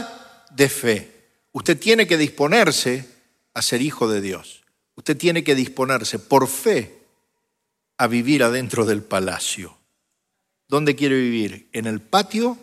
de 0.49 0.67
fe. 0.69 1.29
Usted 1.51 1.77
tiene 1.79 2.07
que 2.07 2.17
disponerse 2.17 3.07
a 3.53 3.61
ser 3.61 3.83
hijo 3.83 4.09
de 4.09 4.21
Dios. 4.21 4.63
Usted 4.95 5.15
tiene 5.15 5.43
que 5.43 5.53
disponerse 5.53 6.17
por 6.17 6.47
fe 6.47 6.97
a 7.97 8.07
vivir 8.07 8.41
adentro 8.41 8.85
del 8.85 9.03
palacio. 9.03 9.77
¿Dónde 10.67 10.95
quiere 10.95 11.15
vivir? 11.15 11.69
¿En 11.73 11.85
el 11.85 12.01
patio 12.01 12.57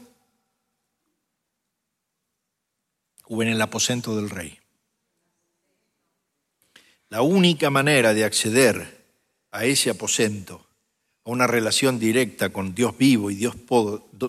o 3.27 3.43
en 3.45 3.49
el 3.49 3.63
aposento 3.63 4.17
del 4.17 4.29
rey? 4.29 4.59
La 7.11 7.23
única 7.23 7.71
manera 7.71 8.13
de 8.13 8.25
acceder 8.25 9.05
a 9.53 9.67
ese 9.67 9.91
aposento 9.91 10.67
a 11.25 11.31
una 11.31 11.47
relación 11.47 11.99
directa 11.99 12.51
con 12.51 12.75
Dios 12.75 12.97
vivo 12.99 13.31
y 13.31 13.35
Dios 13.35 13.55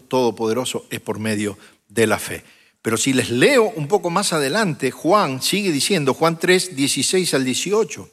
todopoderoso 0.07 0.85
es 0.89 1.01
por 1.01 1.19
medio 1.19 1.57
de 1.89 2.07
la 2.07 2.19
fe. 2.19 2.43
Pero 2.81 2.97
si 2.97 3.13
les 3.13 3.31
leo 3.31 3.71
un 3.75 3.87
poco 3.87 4.09
más 4.09 4.31
adelante, 4.31 4.91
Juan 4.91 5.41
sigue 5.41 5.71
diciendo, 5.71 6.13
Juan 6.13 6.39
3, 6.39 6.75
16 6.75 7.33
al 7.33 7.43
18, 7.43 8.09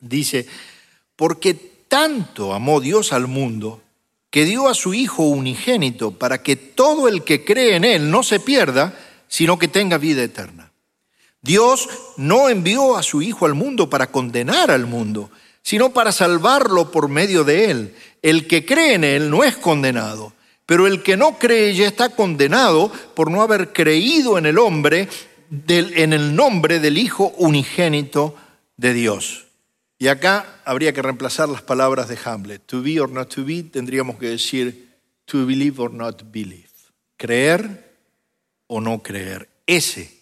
dice, 0.00 0.46
porque 1.14 1.54
tanto 1.88 2.52
amó 2.52 2.80
Dios 2.80 3.12
al 3.12 3.28
mundo 3.28 3.80
que 4.28 4.44
dio 4.44 4.68
a 4.68 4.74
su 4.74 4.92
Hijo 4.92 5.22
unigénito 5.22 6.10
para 6.10 6.42
que 6.42 6.56
todo 6.56 7.08
el 7.08 7.24
que 7.24 7.44
cree 7.44 7.76
en 7.76 7.84
Él 7.84 8.10
no 8.10 8.22
se 8.22 8.40
pierda, 8.40 8.98
sino 9.28 9.58
que 9.58 9.68
tenga 9.68 9.98
vida 9.98 10.22
eterna. 10.22 10.72
Dios 11.40 11.88
no 12.16 12.48
envió 12.48 12.96
a 12.96 13.02
su 13.02 13.22
Hijo 13.22 13.46
al 13.46 13.54
mundo 13.54 13.88
para 13.88 14.10
condenar 14.10 14.70
al 14.70 14.86
mundo, 14.86 15.30
sino 15.66 15.92
para 15.92 16.12
salvarlo 16.12 16.92
por 16.92 17.08
medio 17.08 17.42
de 17.42 17.72
él. 17.72 17.94
El 18.22 18.46
que 18.46 18.64
cree 18.64 18.94
en 18.94 19.02
él 19.02 19.28
no 19.28 19.42
es 19.42 19.56
condenado, 19.56 20.32
pero 20.64 20.86
el 20.86 21.02
que 21.02 21.16
no 21.16 21.40
cree 21.40 21.74
ya 21.74 21.88
está 21.88 22.10
condenado 22.10 22.92
por 23.16 23.32
no 23.32 23.42
haber 23.42 23.72
creído 23.72 24.38
en 24.38 24.46
el 24.46 24.58
hombre, 24.58 25.08
en 25.66 26.12
el 26.12 26.36
nombre 26.36 26.78
del 26.78 26.98
Hijo 26.98 27.34
unigénito 27.36 28.36
de 28.76 28.94
Dios. 28.94 29.46
Y 29.98 30.06
acá 30.06 30.60
habría 30.64 30.92
que 30.92 31.02
reemplazar 31.02 31.48
las 31.48 31.62
palabras 31.62 32.06
de 32.06 32.18
Hamlet. 32.24 32.64
To 32.66 32.80
be 32.80 33.00
or 33.00 33.10
not 33.10 33.34
to 33.34 33.44
be, 33.44 33.64
tendríamos 33.64 34.20
que 34.20 34.28
decir 34.28 34.94
to 35.24 35.46
believe 35.46 35.82
or 35.82 35.92
not 35.92 36.30
believe. 36.30 36.70
Creer 37.16 37.98
o 38.68 38.80
no 38.80 39.02
creer. 39.02 39.48
Ese 39.66 40.16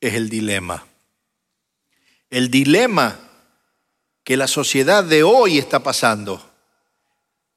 es 0.00 0.14
el 0.14 0.30
dilema. 0.30 0.86
El 2.30 2.50
dilema 2.50 3.27
que 4.28 4.36
la 4.36 4.46
sociedad 4.46 5.04
de 5.04 5.22
hoy 5.22 5.56
está 5.56 5.82
pasando 5.82 6.38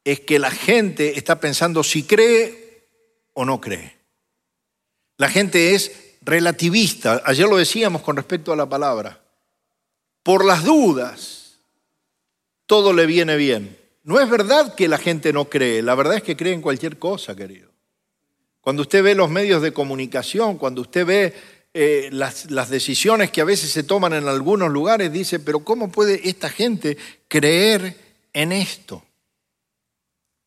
es 0.06 0.22
que 0.22 0.40
la 0.40 0.50
gente 0.50 1.18
está 1.20 1.38
pensando 1.38 1.84
si 1.84 2.04
cree 2.04 2.88
o 3.34 3.44
no 3.44 3.60
cree. 3.60 3.98
La 5.18 5.28
gente 5.28 5.76
es 5.76 6.16
relativista. 6.22 7.24
Ayer 7.26 7.50
lo 7.50 7.58
decíamos 7.58 8.04
con 8.04 8.16
respecto 8.16 8.54
a 8.54 8.56
la 8.56 8.70
palabra. 8.70 9.20
Por 10.24 10.46
las 10.46 10.64
dudas, 10.64 11.58
todo 12.68 12.94
le 12.94 13.06
viene 13.06 13.36
bien. 13.36 13.78
No 14.06 14.22
es 14.22 14.30
verdad 14.30 14.74
que 14.74 14.88
la 14.88 14.98
gente 14.98 15.34
no 15.34 15.50
cree, 15.50 15.82
la 15.82 15.96
verdad 15.96 16.16
es 16.16 16.24
que 16.24 16.38
cree 16.38 16.54
en 16.54 16.62
cualquier 16.62 16.98
cosa, 16.98 17.36
querido. 17.36 17.70
Cuando 18.62 18.84
usted 18.84 19.04
ve 19.04 19.14
los 19.14 19.30
medios 19.30 19.62
de 19.62 19.74
comunicación, 19.74 20.58
cuando 20.58 20.80
usted 20.80 21.06
ve 21.06 21.34
eh, 21.74 22.10
las, 22.12 22.52
las, 22.52 22.70
decisiones 22.70 23.32
que 23.32 23.40
a 23.40 23.46
veces 23.46 23.70
se 23.70 23.84
toman 23.84 24.14
en 24.14 24.28
algunos 24.28 24.70
lugares, 24.70 25.12
dice, 25.12 25.40
pero 25.40 25.64
¿cómo 25.64 25.90
puede 25.90 26.28
esta 26.28 26.50
gente 26.50 26.98
creer 27.30 27.96
en 28.34 28.52
esto? 28.52 29.06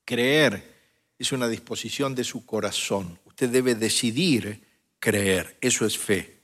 Creer 0.04 0.74
es 1.18 1.32
una 1.32 1.48
disposición 1.48 2.14
de 2.14 2.24
su 2.24 2.44
corazón. 2.44 3.18
Usted 3.24 3.48
debe 3.48 3.74
decidir 3.74 4.60
creer, 4.98 5.56
eso 5.62 5.86
es 5.86 5.96
fe. 5.96 6.40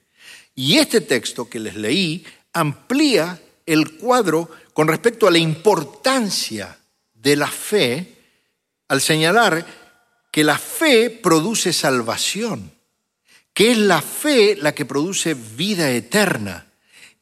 Y 0.54 0.78
este 0.78 1.02
texto 1.02 1.48
que 1.48 1.60
les 1.60 1.76
leí 1.76 2.24
amplía 2.52 3.40
el 3.66 3.98
cuadro 3.98 4.50
con 4.72 4.88
respecto 4.88 5.28
a 5.28 5.30
la 5.30 5.38
importancia 5.38 6.78
de 7.12 7.36
la 7.36 7.48
fe 7.48 8.14
al 8.88 9.00
señalar 9.00 9.66
que 10.32 10.42
la 10.42 10.58
fe 10.58 11.10
produce 11.10 11.72
salvación 11.72 12.72
que 13.60 13.72
es 13.72 13.76
la 13.76 14.00
fe 14.00 14.56
la 14.56 14.74
que 14.74 14.86
produce 14.86 15.34
vida 15.34 15.90
eterna, 15.90 16.64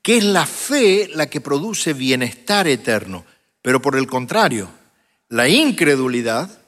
que 0.00 0.18
es 0.18 0.24
la 0.24 0.46
fe 0.46 1.10
la 1.12 1.28
que 1.28 1.40
produce 1.40 1.94
bienestar 1.94 2.68
eterno. 2.68 3.26
Pero 3.60 3.82
por 3.82 3.96
el 3.96 4.06
contrario, 4.06 4.70
la 5.28 5.48
incredulidad 5.48 6.62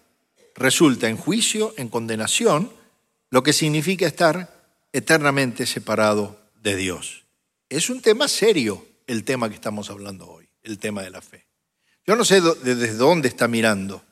resulta 0.56 1.08
en 1.08 1.16
juicio, 1.16 1.72
en 1.76 1.88
condenación, 1.88 2.72
lo 3.30 3.44
que 3.44 3.52
significa 3.52 4.08
estar 4.08 4.76
eternamente 4.92 5.66
separado 5.66 6.40
de 6.60 6.74
Dios. 6.74 7.22
Es 7.68 7.90
un 7.90 8.02
tema 8.02 8.26
serio 8.26 8.84
el 9.06 9.22
tema 9.22 9.48
que 9.48 9.54
estamos 9.54 9.88
hablando 9.88 10.28
hoy, 10.28 10.48
el 10.64 10.80
tema 10.80 11.02
de 11.02 11.10
la 11.10 11.22
fe. 11.22 11.46
Yo 12.04 12.16
no 12.16 12.24
sé 12.24 12.40
desde 12.40 12.94
dónde 12.94 13.28
está 13.28 13.46
mirando, 13.46 14.02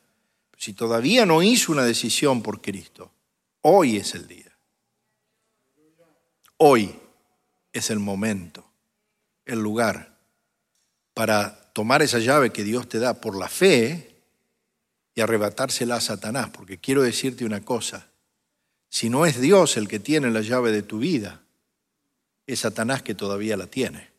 si 0.56 0.72
todavía 0.72 1.26
no 1.26 1.42
hizo 1.42 1.72
una 1.72 1.82
decisión 1.82 2.44
por 2.44 2.62
Cristo, 2.62 3.10
hoy 3.62 3.96
es 3.96 4.14
el 4.14 4.28
día. 4.28 4.47
Hoy 6.60 6.98
es 7.72 7.90
el 7.90 8.00
momento, 8.00 8.68
el 9.44 9.60
lugar 9.60 10.18
para 11.14 11.72
tomar 11.72 12.02
esa 12.02 12.18
llave 12.18 12.50
que 12.50 12.64
Dios 12.64 12.88
te 12.88 12.98
da 12.98 13.20
por 13.20 13.36
la 13.36 13.48
fe 13.48 14.22
y 15.14 15.20
arrebatársela 15.20 15.96
a 15.96 16.00
Satanás. 16.00 16.50
Porque 16.50 16.78
quiero 16.78 17.02
decirte 17.02 17.44
una 17.44 17.64
cosa, 17.64 18.08
si 18.88 19.08
no 19.08 19.24
es 19.24 19.40
Dios 19.40 19.76
el 19.76 19.86
que 19.86 20.00
tiene 20.00 20.30
la 20.32 20.40
llave 20.40 20.72
de 20.72 20.82
tu 20.82 20.98
vida, 20.98 21.42
es 22.44 22.60
Satanás 22.60 23.02
que 23.02 23.14
todavía 23.14 23.56
la 23.56 23.68
tiene. 23.68 24.10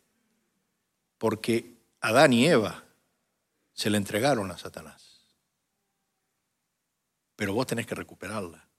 Porque 1.18 1.74
Adán 2.00 2.32
y 2.32 2.46
Eva 2.46 2.84
se 3.74 3.90
le 3.90 3.98
entregaron 3.98 4.50
a 4.50 4.56
Satanás. 4.56 5.20
Pero 7.36 7.52
vos 7.52 7.66
tenés 7.66 7.86
que 7.86 7.94
recuperarla 7.94 8.69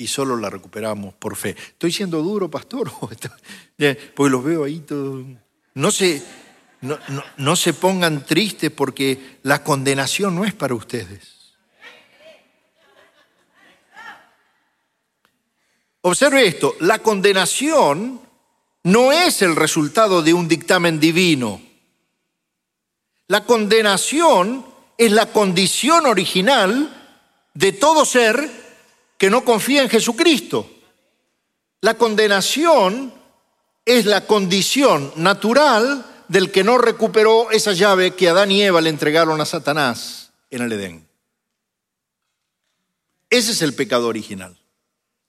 y 0.00 0.06
solo 0.06 0.34
la 0.38 0.48
recuperamos 0.48 1.12
por 1.12 1.36
fe. 1.36 1.50
¿Estoy 1.50 1.92
siendo 1.92 2.22
duro, 2.22 2.50
pastor? 2.50 2.90
Porque 4.14 4.30
los 4.30 4.42
veo 4.42 4.64
ahí 4.64 4.80
todos. 4.80 5.26
No 5.74 5.90
se, 5.90 6.22
no, 6.80 6.98
no 7.36 7.54
se 7.54 7.74
pongan 7.74 8.24
tristes 8.24 8.70
porque 8.70 9.38
la 9.42 9.62
condenación 9.62 10.34
no 10.34 10.46
es 10.46 10.54
para 10.54 10.74
ustedes. 10.74 11.52
Observe 16.00 16.46
esto, 16.46 16.74
la 16.80 17.00
condenación 17.00 18.22
no 18.84 19.12
es 19.12 19.42
el 19.42 19.54
resultado 19.54 20.22
de 20.22 20.32
un 20.32 20.48
dictamen 20.48 20.98
divino. 20.98 21.60
La 23.28 23.44
condenación 23.44 24.64
es 24.96 25.12
la 25.12 25.26
condición 25.26 26.06
original 26.06 26.96
de 27.52 27.72
todo 27.72 28.06
ser 28.06 28.69
que 29.20 29.28
no 29.28 29.44
confía 29.44 29.82
en 29.82 29.90
Jesucristo. 29.90 30.66
La 31.82 31.98
condenación 31.98 33.12
es 33.84 34.06
la 34.06 34.26
condición 34.26 35.12
natural 35.16 36.24
del 36.28 36.50
que 36.50 36.64
no 36.64 36.78
recuperó 36.78 37.50
esa 37.50 37.74
llave 37.74 38.12
que 38.12 38.30
Adán 38.30 38.50
y 38.50 38.62
Eva 38.62 38.80
le 38.80 38.88
entregaron 38.88 39.38
a 39.38 39.44
Satanás 39.44 40.32
en 40.48 40.62
el 40.62 40.72
Edén. 40.72 41.06
Ese 43.28 43.52
es 43.52 43.60
el 43.60 43.74
pecado 43.74 44.08
original, 44.08 44.58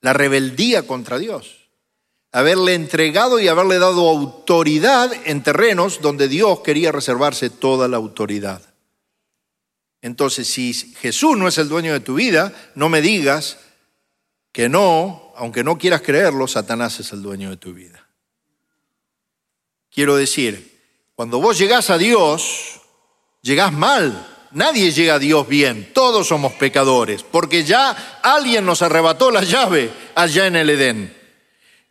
la 0.00 0.14
rebeldía 0.14 0.86
contra 0.86 1.18
Dios. 1.18 1.68
Haberle 2.32 2.72
entregado 2.72 3.40
y 3.40 3.48
haberle 3.48 3.78
dado 3.78 4.08
autoridad 4.08 5.12
en 5.26 5.42
terrenos 5.42 6.00
donde 6.00 6.28
Dios 6.28 6.60
quería 6.60 6.92
reservarse 6.92 7.50
toda 7.50 7.88
la 7.88 7.98
autoridad. 7.98 8.62
Entonces, 10.00 10.48
si 10.48 10.72
Jesús 10.72 11.36
no 11.36 11.46
es 11.46 11.58
el 11.58 11.68
dueño 11.68 11.92
de 11.92 12.00
tu 12.00 12.14
vida, 12.14 12.54
no 12.74 12.88
me 12.88 13.02
digas 13.02 13.58
que 14.52 14.68
no, 14.68 15.32
aunque 15.36 15.64
no 15.64 15.78
quieras 15.78 16.02
creerlo, 16.02 16.46
Satanás 16.46 17.00
es 17.00 17.12
el 17.12 17.22
dueño 17.22 17.50
de 17.50 17.56
tu 17.56 17.72
vida. 17.72 18.06
Quiero 19.90 20.16
decir, 20.16 20.80
cuando 21.14 21.40
vos 21.40 21.58
llegás 21.58 21.90
a 21.90 21.98
Dios, 21.98 22.80
llegás 23.40 23.72
mal. 23.72 24.28
Nadie 24.52 24.92
llega 24.92 25.14
a 25.14 25.18
Dios 25.18 25.48
bien, 25.48 25.92
todos 25.94 26.28
somos 26.28 26.52
pecadores, 26.52 27.22
porque 27.22 27.64
ya 27.64 28.20
alguien 28.22 28.66
nos 28.66 28.82
arrebató 28.82 29.30
la 29.30 29.42
llave 29.42 29.90
allá 30.14 30.46
en 30.46 30.56
el 30.56 30.68
Edén. 30.68 31.16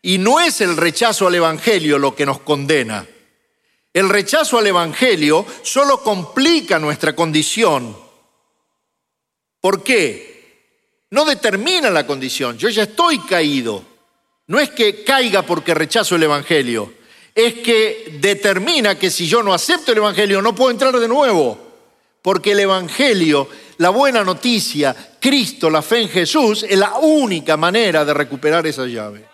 Y 0.04 0.20
no 0.20 0.40
es 0.40 0.62
el 0.62 0.78
rechazo 0.78 1.28
al 1.28 1.36
Evangelio 1.36 1.98
lo 1.98 2.16
que 2.16 2.26
nos 2.26 2.40
condena. 2.42 3.08
El 3.94 4.10
rechazo 4.10 4.60
al 4.60 4.68
Evangelio 4.68 5.46
solo 5.64 6.04
complica 6.04 6.78
nuestra 6.78 7.16
condición. 7.16 7.98
¿Por 9.60 9.84
qué? 9.84 10.31
No 11.12 11.26
determina 11.26 11.90
la 11.90 12.08
condición. 12.08 12.58
Yo 12.58 12.70
ya 12.70 12.84
estoy 12.84 13.20
caído. 13.20 13.84
No 14.48 14.60
es 14.60 14.70
que 14.70 15.04
caiga 15.04 15.42
porque 15.42 15.74
rechazo 15.74 16.16
el 16.16 16.24
Evangelio. 16.24 16.94
Es 17.36 17.56
que 17.56 18.18
determina 18.20 18.98
que 18.98 19.10
si 19.12 19.28
yo 19.28 19.44
no 19.44 19.54
acepto 19.54 19.92
el 19.92 19.98
Evangelio 20.00 20.42
no 20.42 20.56
puedo 20.56 20.72
entrar 20.72 20.98
de 20.98 21.08
nuevo. 21.10 21.60
Porque 22.22 22.54
el 22.54 22.62
Evangelio, 22.62 23.50
la 23.78 23.90
buena 23.90 24.24
noticia, 24.24 24.96
Cristo, 25.20 25.70
la 25.70 25.82
fe 25.82 26.02
en 26.02 26.10
Jesús, 26.10 26.64
es 26.64 26.78
la 26.78 26.94
única 27.00 27.58
manera 27.58 28.06
de 28.06 28.14
recuperar 28.14 28.66
esa 28.66 28.86
llave. 28.86 29.26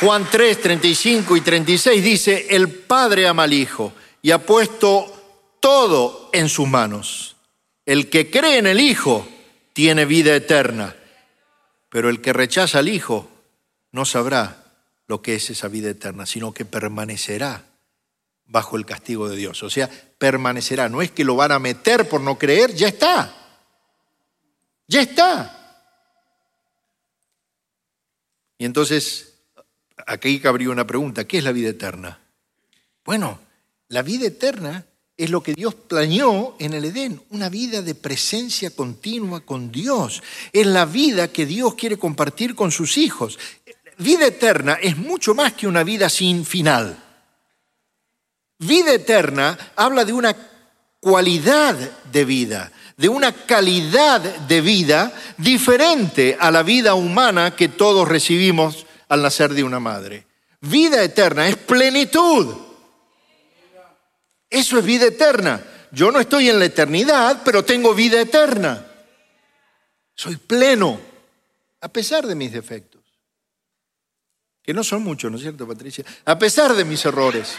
Juan 0.00 0.26
3, 0.30 0.60
35 0.62 1.36
y 1.36 1.40
36 1.42 2.02
dice, 2.02 2.46
el 2.50 2.70
Padre 2.70 3.28
ama 3.28 3.42
al 3.44 3.52
Hijo 3.52 3.92
y 4.22 4.30
ha 4.30 4.38
puesto 4.38 5.09
todo 5.60 6.30
en 6.32 6.48
sus 6.48 6.66
manos. 6.66 7.36
El 7.86 8.10
que 8.10 8.30
cree 8.30 8.58
en 8.58 8.66
el 8.66 8.80
Hijo 8.80 9.26
tiene 9.72 10.04
vida 10.04 10.34
eterna, 10.34 10.96
pero 11.88 12.08
el 12.08 12.20
que 12.20 12.32
rechaza 12.32 12.78
al 12.78 12.88
Hijo 12.88 13.28
no 13.92 14.04
sabrá 14.04 14.64
lo 15.06 15.22
que 15.22 15.34
es 15.34 15.50
esa 15.50 15.68
vida 15.68 15.90
eterna, 15.90 16.26
sino 16.26 16.52
que 16.52 16.64
permanecerá 16.64 17.64
bajo 18.46 18.76
el 18.76 18.86
castigo 18.86 19.28
de 19.28 19.36
Dios. 19.36 19.62
O 19.62 19.70
sea, 19.70 19.88
permanecerá. 20.18 20.88
No 20.88 21.02
es 21.02 21.10
que 21.10 21.24
lo 21.24 21.36
van 21.36 21.52
a 21.52 21.58
meter 21.58 22.08
por 22.08 22.20
no 22.20 22.38
creer, 22.38 22.74
ya 22.74 22.88
está. 22.88 23.34
Ya 24.86 25.02
está. 25.02 25.56
Y 28.58 28.64
entonces, 28.64 29.34
aquí 30.06 30.38
cabría 30.40 30.70
una 30.70 30.86
pregunta, 30.86 31.26
¿qué 31.26 31.38
es 31.38 31.44
la 31.44 31.52
vida 31.52 31.70
eterna? 31.70 32.20
Bueno, 33.04 33.40
la 33.88 34.02
vida 34.02 34.26
eterna 34.26 34.84
es 35.22 35.30
lo 35.30 35.42
que 35.42 35.54
Dios 35.54 35.74
planeó 35.74 36.56
en 36.58 36.72
el 36.72 36.84
Edén, 36.84 37.20
una 37.30 37.48
vida 37.48 37.82
de 37.82 37.94
presencia 37.94 38.70
continua 38.70 39.40
con 39.40 39.70
Dios. 39.70 40.22
Es 40.52 40.66
la 40.66 40.86
vida 40.86 41.28
que 41.28 41.46
Dios 41.46 41.74
quiere 41.74 41.98
compartir 41.98 42.54
con 42.54 42.72
sus 42.72 42.96
hijos 42.96 43.38
vida 44.00 44.26
eterna 44.26 44.78
es 44.80 44.96
mucho 44.96 45.34
más 45.34 45.52
que 45.52 45.66
una 45.66 45.84
vida 45.84 46.08
sin 46.08 46.44
final. 46.44 46.96
Vida 48.58 48.92
eterna 48.92 49.56
habla 49.76 50.04
de 50.04 50.12
una 50.12 50.36
cualidad 50.98 51.74
de 52.10 52.24
vida, 52.24 52.72
de 52.96 53.08
una 53.08 53.32
calidad 53.32 54.20
de 54.20 54.60
vida 54.60 55.12
diferente 55.36 56.36
a 56.38 56.50
la 56.50 56.62
vida 56.62 56.94
humana 56.94 57.54
que 57.54 57.68
todos 57.68 58.08
recibimos 58.08 58.86
al 59.08 59.22
nacer 59.22 59.54
de 59.54 59.64
una 59.64 59.80
madre. 59.80 60.26
Vida 60.60 61.02
eterna 61.02 61.48
es 61.48 61.56
plenitud. 61.56 62.69
Eso 64.50 64.78
es 64.78 64.84
vida 64.84 65.06
eterna. 65.06 65.62
Yo 65.92 66.10
no 66.10 66.20
estoy 66.20 66.50
en 66.50 66.58
la 66.58 66.66
eternidad, 66.66 67.42
pero 67.44 67.64
tengo 67.64 67.94
vida 67.94 68.20
eterna. 68.20 68.84
Soy 70.14 70.36
pleno, 70.36 71.00
a 71.80 71.88
pesar 71.88 72.26
de 72.26 72.34
mis 72.34 72.52
defectos 72.52 73.00
que 74.62 74.74
no 74.74 74.84
son 74.84 75.02
muchos, 75.02 75.30
¿no 75.30 75.36
es 75.36 75.42
cierto, 75.42 75.66
Patricia? 75.66 76.04
A 76.24 76.38
pesar 76.38 76.74
de 76.74 76.84
mis 76.84 77.04
errores. 77.04 77.56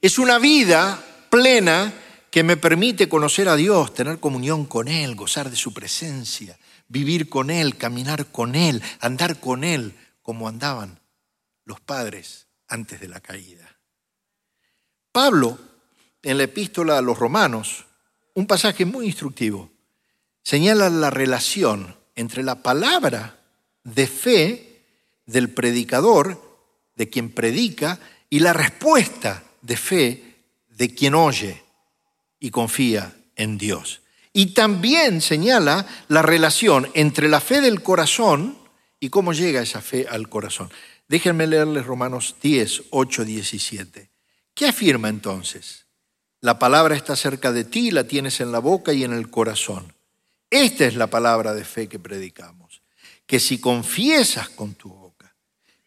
Es 0.00 0.18
una 0.18 0.38
vida 0.38 1.02
plena 1.30 1.92
que 2.30 2.42
me 2.42 2.56
permite 2.56 3.08
conocer 3.08 3.48
a 3.48 3.56
Dios, 3.56 3.94
tener 3.94 4.20
comunión 4.20 4.66
con 4.66 4.88
Él, 4.88 5.14
gozar 5.14 5.48
de 5.48 5.56
su 5.56 5.72
presencia, 5.72 6.58
vivir 6.88 7.28
con 7.28 7.48
Él, 7.50 7.76
caminar 7.76 8.26
con 8.26 8.54
Él, 8.54 8.82
andar 9.00 9.40
con 9.40 9.64
Él, 9.64 9.96
como 10.20 10.46
andaban 10.46 11.00
los 11.64 11.80
padres 11.80 12.48
antes 12.68 13.00
de 13.00 13.08
la 13.08 13.20
caída. 13.20 13.77
Pablo, 15.18 15.58
en 16.22 16.38
la 16.38 16.44
epístola 16.44 16.96
a 16.96 17.02
los 17.02 17.18
romanos, 17.18 17.86
un 18.34 18.46
pasaje 18.46 18.84
muy 18.84 19.06
instructivo, 19.06 19.68
señala 20.44 20.88
la 20.90 21.10
relación 21.10 21.96
entre 22.14 22.44
la 22.44 22.62
palabra 22.62 23.36
de 23.82 24.06
fe 24.06 24.84
del 25.26 25.50
predicador, 25.50 26.40
de 26.94 27.10
quien 27.10 27.30
predica, 27.30 27.98
y 28.30 28.38
la 28.38 28.52
respuesta 28.52 29.42
de 29.60 29.76
fe 29.76 30.36
de 30.68 30.94
quien 30.94 31.16
oye 31.16 31.64
y 32.38 32.52
confía 32.52 33.12
en 33.34 33.58
Dios. 33.58 34.02
Y 34.32 34.54
también 34.54 35.20
señala 35.20 35.84
la 36.06 36.22
relación 36.22 36.88
entre 36.94 37.28
la 37.28 37.40
fe 37.40 37.60
del 37.60 37.82
corazón 37.82 38.56
y 39.00 39.08
cómo 39.10 39.32
llega 39.32 39.62
esa 39.62 39.80
fe 39.80 40.06
al 40.08 40.28
corazón. 40.28 40.70
Déjenme 41.08 41.48
leerles 41.48 41.86
Romanos 41.86 42.36
10, 42.40 42.84
8, 42.90 43.24
17. 43.24 44.07
¿Qué 44.58 44.66
afirma 44.66 45.08
entonces? 45.08 45.86
La 46.40 46.58
palabra 46.58 46.96
está 46.96 47.14
cerca 47.14 47.52
de 47.52 47.62
ti, 47.62 47.92
la 47.92 48.08
tienes 48.08 48.40
en 48.40 48.50
la 48.50 48.58
boca 48.58 48.92
y 48.92 49.04
en 49.04 49.12
el 49.12 49.30
corazón. 49.30 49.94
Esta 50.50 50.84
es 50.84 50.96
la 50.96 51.06
palabra 51.06 51.54
de 51.54 51.64
fe 51.64 51.88
que 51.88 52.00
predicamos 52.00 52.82
que 53.24 53.38
si 53.38 53.60
confiesas 53.60 54.48
con 54.48 54.74
tu 54.74 54.88
boca 54.88 55.32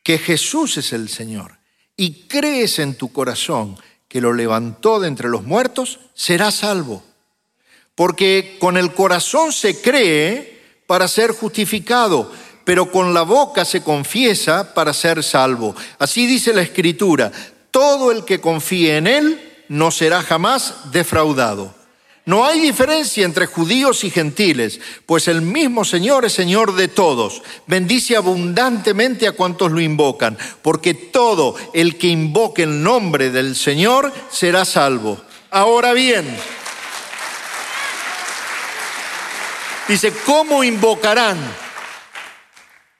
que 0.01 0.17
Jesús 0.17 0.77
es 0.77 0.93
el 0.93 1.09
Señor 1.09 1.59
y 1.97 2.29
crees 2.29 2.79
en 2.79 2.95
tu 2.95 3.11
corazón 3.11 3.77
que 4.07 4.21
lo 4.21 4.31
levantó 4.31 5.01
de 5.01 5.09
entre 5.09 5.27
los 5.27 5.43
muertos, 5.43 5.99
serás 6.13 6.55
salvo. 6.55 7.03
Porque 7.93 8.55
con 8.57 8.77
el 8.77 8.93
corazón 8.93 9.51
se 9.51 9.81
cree 9.81 10.79
para 10.87 11.09
ser 11.09 11.31
justificado, 11.31 12.31
pero 12.63 12.89
con 12.89 13.13
la 13.13 13.23
boca 13.23 13.65
se 13.65 13.83
confiesa 13.83 14.73
para 14.73 14.93
ser 14.93 15.21
salvo. 15.23 15.75
Así 15.99 16.25
dice 16.25 16.53
la 16.53 16.61
Escritura, 16.61 17.33
todo 17.71 18.11
el 18.11 18.25
que 18.25 18.41
confíe 18.41 18.97
en 18.97 19.07
Él 19.07 19.65
no 19.69 19.89
será 19.89 20.21
jamás 20.21 20.91
defraudado. 20.91 21.73
No 22.23 22.45
hay 22.45 22.59
diferencia 22.59 23.25
entre 23.25 23.47
judíos 23.47 24.03
y 24.03 24.11
gentiles, 24.11 24.79
pues 25.07 25.27
el 25.27 25.41
mismo 25.41 25.83
Señor 25.83 26.23
es 26.23 26.33
Señor 26.33 26.75
de 26.75 26.87
todos. 26.87 27.41
Bendice 27.65 28.15
abundantemente 28.15 29.27
a 29.27 29.31
cuantos 29.31 29.71
lo 29.71 29.81
invocan, 29.81 30.37
porque 30.61 30.93
todo 30.93 31.55
el 31.73 31.97
que 31.97 32.07
invoque 32.07 32.63
el 32.63 32.83
nombre 32.83 33.31
del 33.31 33.55
Señor 33.55 34.13
será 34.29 34.65
salvo. 34.65 35.19
Ahora 35.49 35.93
bien, 35.93 36.27
dice, 39.87 40.13
¿cómo 40.25 40.63
invocarán 40.63 41.37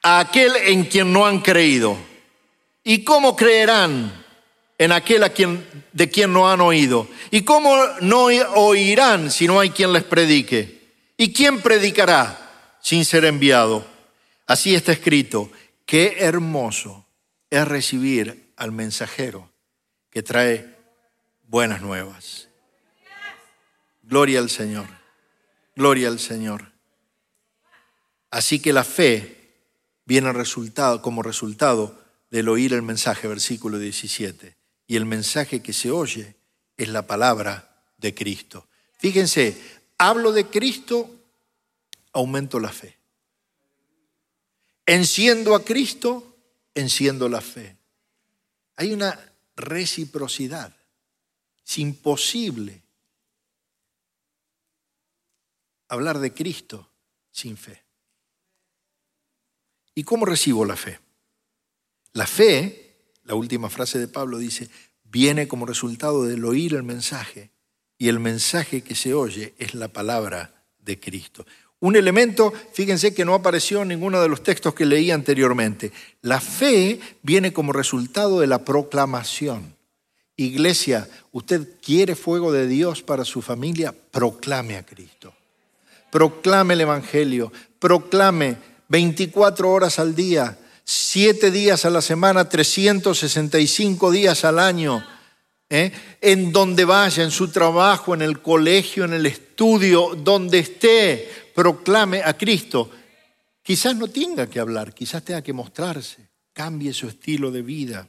a 0.02 0.18
aquel 0.18 0.56
en 0.56 0.84
quien 0.86 1.12
no 1.12 1.26
han 1.26 1.40
creído? 1.40 1.96
¿Y 2.82 3.04
cómo 3.04 3.36
creerán 3.36 4.21
en 4.82 4.90
aquel 4.90 5.22
a 5.22 5.30
quien, 5.30 5.64
de 5.92 6.10
quien 6.10 6.32
no 6.32 6.50
han 6.50 6.60
oído. 6.60 7.08
¿Y 7.30 7.42
cómo 7.42 7.76
no 8.00 8.24
oirán 8.24 9.30
si 9.30 9.46
no 9.46 9.60
hay 9.60 9.70
quien 9.70 9.92
les 9.92 10.02
predique? 10.02 10.90
¿Y 11.16 11.32
quién 11.32 11.62
predicará 11.62 12.76
sin 12.82 13.04
ser 13.04 13.24
enviado? 13.24 13.86
Así 14.44 14.74
está 14.74 14.90
escrito, 14.90 15.52
qué 15.86 16.16
hermoso 16.18 17.06
es 17.48 17.68
recibir 17.68 18.52
al 18.56 18.72
mensajero 18.72 19.52
que 20.10 20.24
trae 20.24 20.76
buenas 21.44 21.80
nuevas. 21.80 22.48
Gloria 24.02 24.40
al 24.40 24.50
Señor, 24.50 24.88
gloria 25.76 26.08
al 26.08 26.18
Señor. 26.18 26.72
Así 28.32 28.58
que 28.58 28.72
la 28.72 28.82
fe 28.82 29.54
viene 30.06 30.32
resultado, 30.32 31.02
como 31.02 31.22
resultado 31.22 32.02
del 32.32 32.48
oír 32.48 32.72
el 32.72 32.82
mensaje, 32.82 33.28
versículo 33.28 33.78
17 33.78 34.60
y 34.86 34.96
el 34.96 35.06
mensaje 35.06 35.62
que 35.62 35.72
se 35.72 35.90
oye 35.90 36.36
es 36.76 36.88
la 36.88 37.06
palabra 37.06 37.84
de 37.96 38.14
Cristo. 38.14 38.66
Fíjense, 38.98 39.56
hablo 39.98 40.32
de 40.32 40.46
Cristo, 40.46 41.10
aumento 42.12 42.58
la 42.60 42.70
fe. 42.70 42.98
Enciendo 44.86 45.54
a 45.54 45.64
Cristo, 45.64 46.36
enciendo 46.74 47.28
la 47.28 47.40
fe. 47.40 47.76
Hay 48.76 48.92
una 48.92 49.18
reciprocidad. 49.56 50.74
Es 51.64 51.78
imposible 51.78 52.82
hablar 55.88 56.18
de 56.18 56.32
Cristo 56.32 56.90
sin 57.30 57.56
fe. 57.56 57.82
¿Y 59.94 60.04
cómo 60.04 60.24
recibo 60.24 60.64
la 60.64 60.76
fe? 60.76 60.98
La 62.14 62.26
fe, 62.26 62.81
la 63.24 63.34
última 63.34 63.70
frase 63.70 63.98
de 63.98 64.08
Pablo 64.08 64.38
dice, 64.38 64.68
viene 65.04 65.48
como 65.48 65.66
resultado 65.66 66.24
del 66.24 66.44
oír 66.44 66.74
el 66.74 66.82
mensaje 66.82 67.50
y 67.98 68.08
el 68.08 68.18
mensaje 68.18 68.82
que 68.82 68.94
se 68.94 69.14
oye 69.14 69.54
es 69.58 69.74
la 69.74 69.88
palabra 69.88 70.64
de 70.78 70.98
Cristo. 70.98 71.46
Un 71.80 71.96
elemento, 71.96 72.52
fíjense 72.72 73.12
que 73.12 73.24
no 73.24 73.34
apareció 73.34 73.82
en 73.82 73.88
ninguno 73.88 74.22
de 74.22 74.28
los 74.28 74.42
textos 74.42 74.72
que 74.72 74.86
leí 74.86 75.10
anteriormente. 75.10 75.92
La 76.20 76.40
fe 76.40 77.00
viene 77.22 77.52
como 77.52 77.72
resultado 77.72 78.38
de 78.38 78.46
la 78.46 78.64
proclamación. 78.64 79.74
Iglesia, 80.36 81.08
usted 81.32 81.68
quiere 81.84 82.14
fuego 82.14 82.52
de 82.52 82.66
Dios 82.66 83.02
para 83.02 83.24
su 83.24 83.42
familia, 83.42 83.92
proclame 84.10 84.76
a 84.76 84.86
Cristo. 84.86 85.34
Proclame 86.10 86.74
el 86.74 86.82
Evangelio, 86.82 87.52
proclame 87.78 88.56
24 88.88 89.70
horas 89.70 89.98
al 89.98 90.14
día, 90.14 90.58
7 90.84 91.50
días 91.50 91.84
a 91.84 91.90
la 91.90 92.02
semana, 92.02 92.48
365 92.48 94.10
días 94.10 94.44
al 94.44 94.58
año, 94.58 95.06
¿eh? 95.70 95.92
en 96.20 96.52
donde 96.52 96.84
vaya, 96.84 97.22
en 97.22 97.30
su 97.30 97.48
trabajo, 97.48 98.14
en 98.14 98.22
el 98.22 98.40
colegio, 98.40 99.04
en 99.04 99.12
el 99.14 99.26
estudio, 99.26 100.14
donde 100.16 100.58
esté, 100.58 101.30
proclame 101.54 102.22
a 102.22 102.36
Cristo. 102.36 102.90
Quizás 103.62 103.94
no 103.94 104.08
tenga 104.08 104.48
que 104.48 104.58
hablar, 104.58 104.92
quizás 104.92 105.22
tenga 105.22 105.42
que 105.42 105.52
mostrarse, 105.52 106.28
cambie 106.52 106.92
su 106.92 107.08
estilo 107.08 107.50
de 107.50 107.62
vida. 107.62 108.08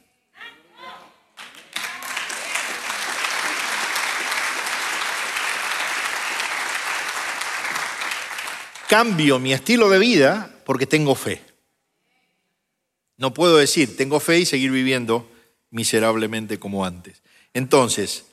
Cambio 8.88 9.38
mi 9.38 9.52
estilo 9.52 9.88
de 9.88 9.98
vida 9.98 10.50
porque 10.64 10.86
tengo 10.86 11.14
fe. 11.14 11.43
No 13.16 13.34
puedo 13.34 13.56
decir, 13.58 13.96
tengo 13.96 14.20
fe 14.20 14.40
y 14.40 14.46
seguir 14.46 14.70
viviendo 14.70 15.30
miserablemente 15.70 16.58
como 16.58 16.84
antes. 16.84 17.22
Entonces, 17.52 18.24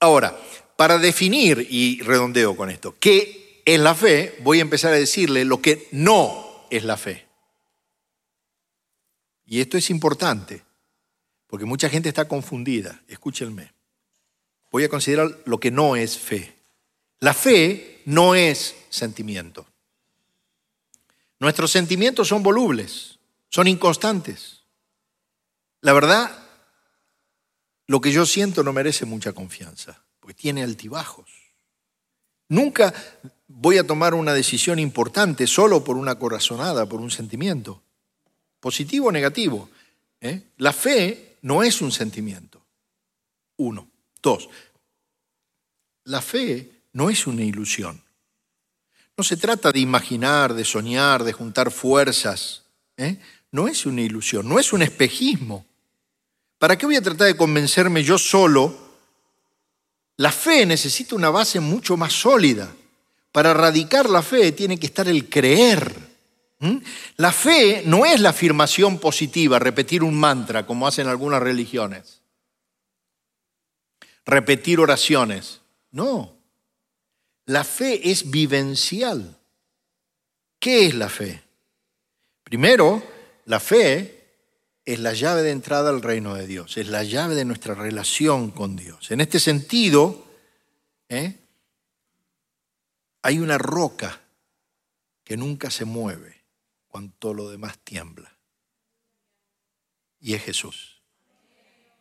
ahora, 0.00 0.36
para 0.76 0.98
definir, 0.98 1.66
y 1.70 2.00
redondeo 2.02 2.56
con 2.56 2.70
esto, 2.70 2.96
qué 2.98 3.62
es 3.64 3.78
la 3.78 3.94
fe, 3.94 4.36
voy 4.42 4.58
a 4.58 4.62
empezar 4.62 4.92
a 4.92 4.96
decirle 4.96 5.44
lo 5.44 5.60
que 5.60 5.88
no 5.92 6.66
es 6.70 6.84
la 6.84 6.96
fe. 6.96 7.26
Y 9.46 9.60
esto 9.60 9.76
es 9.76 9.90
importante, 9.90 10.62
porque 11.46 11.66
mucha 11.66 11.88
gente 11.88 12.08
está 12.08 12.26
confundida. 12.26 13.02
Escúchenme. 13.08 13.72
Voy 14.70 14.84
a 14.84 14.88
considerar 14.88 15.38
lo 15.44 15.58
que 15.58 15.70
no 15.70 15.96
es 15.96 16.16
fe. 16.16 16.54
La 17.18 17.34
fe 17.34 18.00
no 18.06 18.34
es 18.34 18.74
sentimiento. 18.88 19.66
Nuestros 21.38 21.70
sentimientos 21.70 22.28
son 22.28 22.42
volubles, 22.42 23.18
son 23.50 23.68
inconstantes. 23.68 24.62
La 25.82 25.92
verdad, 25.92 26.30
lo 27.86 28.00
que 28.00 28.12
yo 28.12 28.24
siento 28.24 28.62
no 28.62 28.72
merece 28.72 29.04
mucha 29.04 29.32
confianza, 29.32 30.02
porque 30.20 30.34
tiene 30.34 30.62
altibajos. 30.62 31.28
Nunca 32.48 32.94
voy 33.46 33.78
a 33.78 33.86
tomar 33.86 34.14
una 34.14 34.32
decisión 34.32 34.78
importante 34.78 35.46
solo 35.46 35.84
por 35.84 35.96
una 35.96 36.18
corazonada, 36.18 36.86
por 36.86 37.00
un 37.00 37.10
sentimiento, 37.10 37.82
positivo 38.60 39.08
o 39.08 39.12
negativo. 39.12 39.68
¿eh? 40.20 40.42
La 40.58 40.72
fe 40.72 41.36
no 41.42 41.62
es 41.62 41.80
un 41.80 41.92
sentimiento. 41.92 42.62
Uno. 43.56 43.88
Dos. 44.22 44.48
La 46.04 46.20
fe 46.20 46.82
no 46.92 47.10
es 47.10 47.26
una 47.26 47.42
ilusión. 47.42 48.02
No 49.16 49.24
se 49.24 49.36
trata 49.36 49.70
de 49.72 49.80
imaginar, 49.80 50.54
de 50.54 50.64
soñar, 50.64 51.24
de 51.24 51.32
juntar 51.32 51.70
fuerzas. 51.70 52.64
¿eh? 52.96 53.18
No 53.52 53.66
es 53.68 53.86
una 53.86 54.02
ilusión, 54.02 54.48
no 54.48 54.58
es 54.58 54.72
un 54.72 54.82
espejismo. 54.82 55.66
¿Para 56.58 56.76
qué 56.76 56.86
voy 56.86 56.96
a 56.96 57.02
tratar 57.02 57.26
de 57.26 57.36
convencerme 57.36 58.04
yo 58.04 58.18
solo? 58.18 58.76
La 60.16 60.30
fe 60.30 60.66
necesita 60.66 61.14
una 61.16 61.30
base 61.30 61.58
mucho 61.60 61.96
más 61.96 62.12
sólida. 62.12 62.70
Para 63.32 63.54
radicar 63.54 64.10
la 64.10 64.22
fe 64.22 64.52
tiene 64.52 64.78
que 64.78 64.86
estar 64.86 65.08
el 65.08 65.28
creer. 65.28 66.10
La 67.16 67.32
fe 67.32 67.82
no 67.86 68.04
es 68.04 68.20
la 68.20 68.30
afirmación 68.30 68.98
positiva, 68.98 69.58
repetir 69.58 70.02
un 70.02 70.14
mantra 70.14 70.66
como 70.66 70.86
hacen 70.86 71.06
algunas 71.06 71.42
religiones. 71.42 72.20
Repetir 74.26 74.78
oraciones. 74.78 75.60
No. 75.90 76.34
La 77.46 77.64
fe 77.64 78.10
es 78.10 78.30
vivencial. 78.30 79.38
¿Qué 80.58 80.86
es 80.86 80.94
la 80.94 81.08
fe? 81.08 81.42
Primero, 82.44 83.02
la 83.50 83.58
fe 83.58 84.28
es 84.84 85.00
la 85.00 85.12
llave 85.12 85.42
de 85.42 85.50
entrada 85.50 85.90
al 85.90 86.02
reino 86.02 86.36
de 86.36 86.46
Dios, 86.46 86.76
es 86.76 86.86
la 86.86 87.02
llave 87.02 87.34
de 87.34 87.44
nuestra 87.44 87.74
relación 87.74 88.52
con 88.52 88.76
Dios. 88.76 89.10
En 89.10 89.20
este 89.20 89.40
sentido, 89.40 90.24
¿eh? 91.08 91.34
hay 93.22 93.40
una 93.40 93.58
roca 93.58 94.20
que 95.24 95.36
nunca 95.36 95.68
se 95.68 95.84
mueve 95.84 96.44
cuando 96.86 97.12
todo 97.18 97.34
lo 97.34 97.50
demás 97.50 97.76
tiembla. 97.82 98.32
Y 100.20 100.34
es 100.34 100.44
Jesús. 100.44 101.02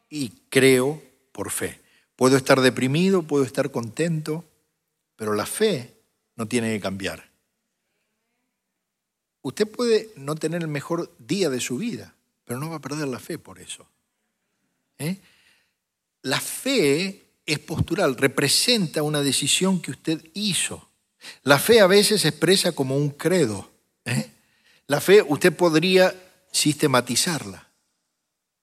Y 0.07 0.29
creo 0.49 1.01
por 1.31 1.49
fe. 1.49 1.81
Puedo 2.15 2.37
estar 2.37 2.61
deprimido, 2.61 3.23
puedo 3.23 3.43
estar 3.43 3.71
contento, 3.71 4.45
pero 5.15 5.33
la 5.33 5.47
fe 5.47 5.95
no 6.35 6.47
tiene 6.47 6.71
que 6.73 6.79
cambiar. 6.79 7.28
Usted 9.41 9.67
puede 9.67 10.09
no 10.15 10.35
tener 10.35 10.61
el 10.61 10.67
mejor 10.67 11.11
día 11.17 11.49
de 11.49 11.61
su 11.61 11.77
vida, 11.77 12.13
pero 12.45 12.59
no 12.59 12.69
va 12.69 12.77
a 12.77 12.81
perder 12.81 13.07
la 13.07 13.19
fe 13.19 13.37
por 13.37 13.59
eso. 13.59 13.87
¿Eh? 14.97 15.17
La 16.23 16.39
fe 16.41 17.23
es 17.45 17.59
postural, 17.59 18.17
representa 18.17 19.01
una 19.03 19.21
decisión 19.21 19.81
que 19.81 19.91
usted 19.91 20.23
hizo. 20.33 20.89
La 21.43 21.57
fe 21.59 21.79
a 21.79 21.87
veces 21.87 22.21
se 22.21 22.29
expresa 22.29 22.73
como 22.73 22.97
un 22.97 23.09
credo. 23.09 23.69
¿eh? 24.05 24.31
La 24.87 24.99
fe 25.01 25.21
usted 25.21 25.55
podría 25.55 26.13
sistematizarla. 26.51 27.67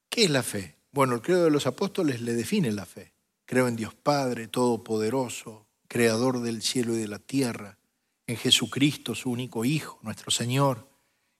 ¿Qué 0.08 0.24
es 0.24 0.30
la 0.30 0.42
fe? 0.42 0.74
Bueno, 0.92 1.14
el 1.14 1.22
credo 1.22 1.44
de 1.44 1.50
los 1.50 1.66
apóstoles 1.66 2.20
le 2.20 2.34
define 2.34 2.72
la 2.72 2.86
fe. 2.86 3.12
Creo 3.44 3.68
en 3.68 3.76
Dios 3.76 3.94
Padre, 3.94 4.48
Todopoderoso, 4.48 5.66
creador 5.88 6.40
del 6.40 6.62
cielo 6.62 6.94
y 6.94 6.98
de 6.98 7.08
la 7.08 7.18
tierra, 7.18 7.78
en 8.26 8.36
Jesucristo, 8.36 9.14
su 9.14 9.30
único 9.30 9.64
Hijo, 9.64 9.98
nuestro 10.02 10.30
Señor, 10.30 10.88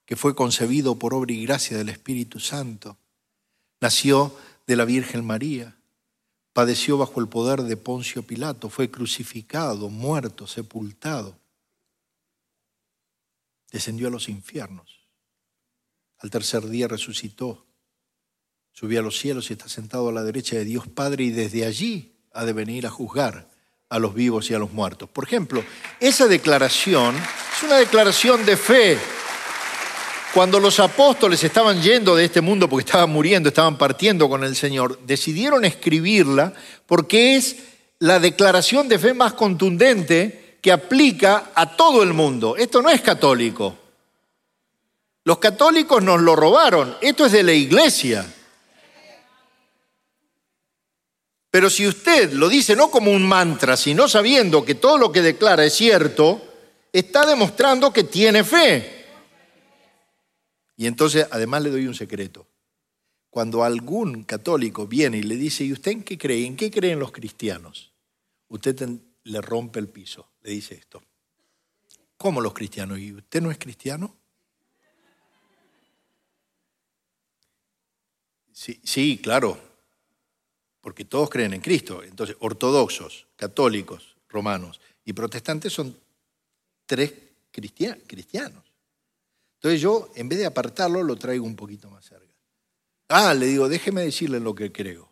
que 0.05 0.17
fue 0.17 0.37
concebido 0.37 0.99
por 0.99 1.15
obra 1.15 1.33
y 1.33 1.45
gracia 1.45 1.77
del 1.77 1.89
Espíritu 1.89 2.39
Santo, 2.39 2.97
nació 3.81 4.37
de 4.67 4.77
la 4.77 4.85
Virgen 4.85 5.25
María, 5.25 5.77
padeció 6.53 6.97
bajo 6.97 7.21
el 7.21 7.29
poder 7.29 7.63
de 7.63 7.77
Poncio 7.77 8.23
Pilato, 8.23 8.71
fue 8.71 8.91
crucificado, 8.91 9.89
muerto, 9.89 10.47
sepultado, 10.47 11.37
descendió 13.73 14.07
a 14.09 14.11
los 14.11 14.29
infiernos, 14.29 15.01
al 16.19 16.31
tercer 16.31 16.67
día 16.69 16.87
resucitó, 16.87 17.67
subió 18.73 19.01
a 19.01 19.03
los 19.03 19.19
cielos 19.19 19.51
y 19.51 19.55
está 19.55 19.69
sentado 19.69 20.09
a 20.09 20.13
la 20.13 20.23
derecha 20.23 20.57
de 20.57 20.65
Dios 20.65 20.87
Padre 20.87 21.25
y 21.25 21.31
desde 21.31 21.67
allí 21.67 22.15
ha 22.33 22.45
de 22.45 22.53
venir 22.53 22.87
a 22.87 22.91
juzgar 22.91 23.56
a 23.89 23.99
los 23.99 24.15
vivos 24.15 24.51
y 24.51 24.55
a 24.55 24.59
los 24.59 24.73
muertos. 24.73 25.09
Por 25.09 25.25
ejemplo, 25.25 25.63
esa 26.01 26.27
declaración 26.27 27.15
es 27.17 27.63
una 27.63 27.77
declaración 27.77 28.45
de 28.45 28.57
fe. 28.57 28.99
Cuando 30.35 30.61
los 30.61 30.81
apóstoles 30.81 31.43
estaban 31.45 31.81
yendo 31.81 32.15
de 32.15 32.25
este 32.27 32.41
mundo 32.41 32.69
porque 32.69 32.85
estaban 32.87 33.11
muriendo, 33.11 33.49
estaban 33.49 33.79
partiendo 33.79 34.29
con 34.29 34.45
el 34.45 34.55
Señor, 34.55 34.99
decidieron 35.07 35.65
escribirla 35.65 36.53
porque 36.85 37.37
es 37.37 37.57
la 38.01 38.21
declaración 38.21 38.89
de 38.89 38.99
fe 38.99 39.15
más 39.15 39.33
contundente 39.33 40.59
que 40.61 40.73
aplica 40.73 41.53
a 41.55 41.77
todo 41.77 42.03
el 42.03 42.13
mundo. 42.13 42.57
Esto 42.57 42.83
no 42.83 42.91
es 42.91 43.01
católico. 43.01 43.79
Los 45.25 45.39
católicos 45.39 46.03
nos 46.03 46.21
lo 46.21 46.37
robaron. 46.37 46.97
Esto 47.01 47.27
es 47.27 47.33
de 47.33 47.43
la 47.43 47.53
iglesia. 47.53 48.27
Pero 51.57 51.71
si 51.71 51.87
usted 51.87 52.35
lo 52.35 52.51
dice 52.51 52.77
no 52.77 52.91
como 52.91 53.11
un 53.11 53.27
mantra, 53.27 53.79
sino 53.79 54.09
sabiendo 54.09 54.63
que 54.63 54.75
todo 54.75 54.99
lo 54.99 55.11
que 55.11 55.23
declara 55.23 55.65
es 55.65 55.73
cierto, 55.73 56.43
está 56.93 57.25
demostrando 57.25 57.95
que 57.95 58.05
tiene 58.05 58.45
fe. 58.45 59.07
Y 60.77 60.87
entonces, 60.87 61.27
además 61.31 61.63
le 61.63 61.71
doy 61.71 61.87
un 61.87 61.95
secreto. 61.95 62.47
Cuando 63.31 63.65
algún 63.65 64.25
católico 64.25 64.87
viene 64.87 65.17
y 65.17 65.23
le 65.23 65.37
dice, 65.37 65.65
¿y 65.65 65.73
usted 65.73 65.93
en 65.93 66.03
qué 66.03 66.19
cree? 66.19 66.45
¿En 66.45 66.57
qué 66.57 66.71
creen 66.71 66.99
los 66.99 67.11
cristianos? 67.11 67.95
Usted 68.49 68.91
le 69.25 69.41
rompe 69.41 69.79
el 69.79 69.89
piso, 69.89 70.29
le 70.43 70.51
dice 70.51 70.75
esto. 70.75 71.03
¿Cómo 72.19 72.43
los 72.43 72.53
cristianos? 72.53 72.99
¿Y 72.99 73.15
usted 73.15 73.41
no 73.41 73.51
es 73.51 73.57
cristiano? 73.57 74.15
Sí, 78.53 78.79
sí 78.85 79.19
claro, 79.23 79.66
porque 80.87 81.05
todos 81.05 81.29
creen 81.29 81.53
en 81.53 81.61
Cristo. 81.61 82.05
Entonces, 82.05 82.37
ortodoxos, 82.39 83.27
católicos, 83.35 84.15
romanos 84.29 84.81
y 85.05 85.15
protestantes 85.15 85.73
son 85.73 85.99
tres 86.87 87.13
cristianos. 87.51 88.63
Entonces 89.57 89.81
yo, 89.81 90.13
en 90.15 90.29
vez 90.29 90.39
de 90.39 90.47
apartarlo, 90.47 91.03
lo 91.03 91.17
traigo 91.17 91.45
un 91.45 91.57
poquito 91.57 91.91
más 91.91 92.05
cerca. 92.05 92.33
Ah, 93.09 93.35
le 93.35 93.47
digo, 93.47 93.69
déjeme 93.69 94.03
decirle 94.03 94.39
lo 94.39 94.55
que 94.55 94.71
creo. 94.71 95.11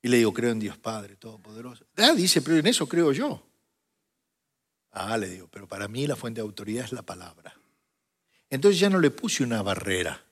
Y 0.00 0.08
le 0.08 0.16
digo, 0.16 0.32
creo 0.32 0.52
en 0.52 0.58
Dios 0.58 0.78
Padre 0.78 1.16
Todopoderoso. 1.16 1.84
Ah, 1.98 2.14
dice, 2.14 2.40
pero 2.40 2.56
en 2.56 2.68
eso 2.68 2.88
creo 2.88 3.12
yo. 3.12 3.46
Ah, 4.92 5.18
le 5.18 5.28
digo, 5.28 5.48
pero 5.52 5.68
para 5.68 5.86
mí 5.86 6.06
la 6.06 6.16
fuente 6.16 6.40
de 6.40 6.46
autoridad 6.46 6.86
es 6.86 6.92
la 6.92 7.02
palabra. 7.02 7.54
Entonces 8.48 8.80
ya 8.80 8.88
no 8.88 8.98
le 8.98 9.10
puse 9.10 9.44
una 9.44 9.60
barrera. 9.60 10.24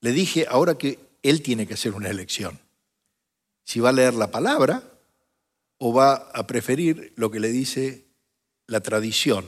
Le 0.00 0.10
dije, 0.10 0.46
ahora 0.50 0.76
que 0.76 0.98
él 1.22 1.42
tiene 1.42 1.64
que 1.64 1.74
hacer 1.74 1.94
una 1.94 2.10
elección. 2.10 2.58
Si 3.68 3.80
va 3.80 3.90
a 3.90 3.92
leer 3.92 4.14
la 4.14 4.30
palabra 4.30 4.82
o 5.76 5.92
va 5.92 6.14
a 6.14 6.46
preferir 6.46 7.12
lo 7.16 7.30
que 7.30 7.38
le 7.38 7.48
dice 7.48 8.06
la 8.66 8.80
tradición 8.80 9.44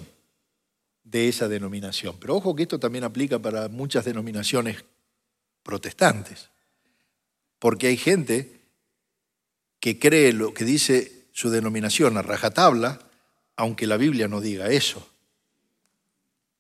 de 1.05 1.31
esa 1.31 1.49
denominación. 1.49 2.19
Pero 2.21 2.37
ojo 2.37 2.55
que 2.55 2.65
esto 2.65 2.79
también 2.79 3.05
aplica 3.05 3.39
para 3.39 3.69
muchas 3.69 4.05
denominaciones 4.05 4.85
protestantes. 5.63 6.51
Porque 7.59 7.87
hay 7.87 7.97
gente 7.97 8.61
que 9.81 9.99
cree 9.99 10.35
lo 10.35 10.53
que 10.53 10.67
dice 10.67 11.25
su 11.33 11.49
denominación 11.49 12.19
a 12.19 12.23
rajatabla, 12.23 13.01
aunque 13.57 13.87
la 13.87 13.97
Biblia 13.97 14.29
no 14.29 14.43
diga 14.43 14.69
eso. 14.69 15.09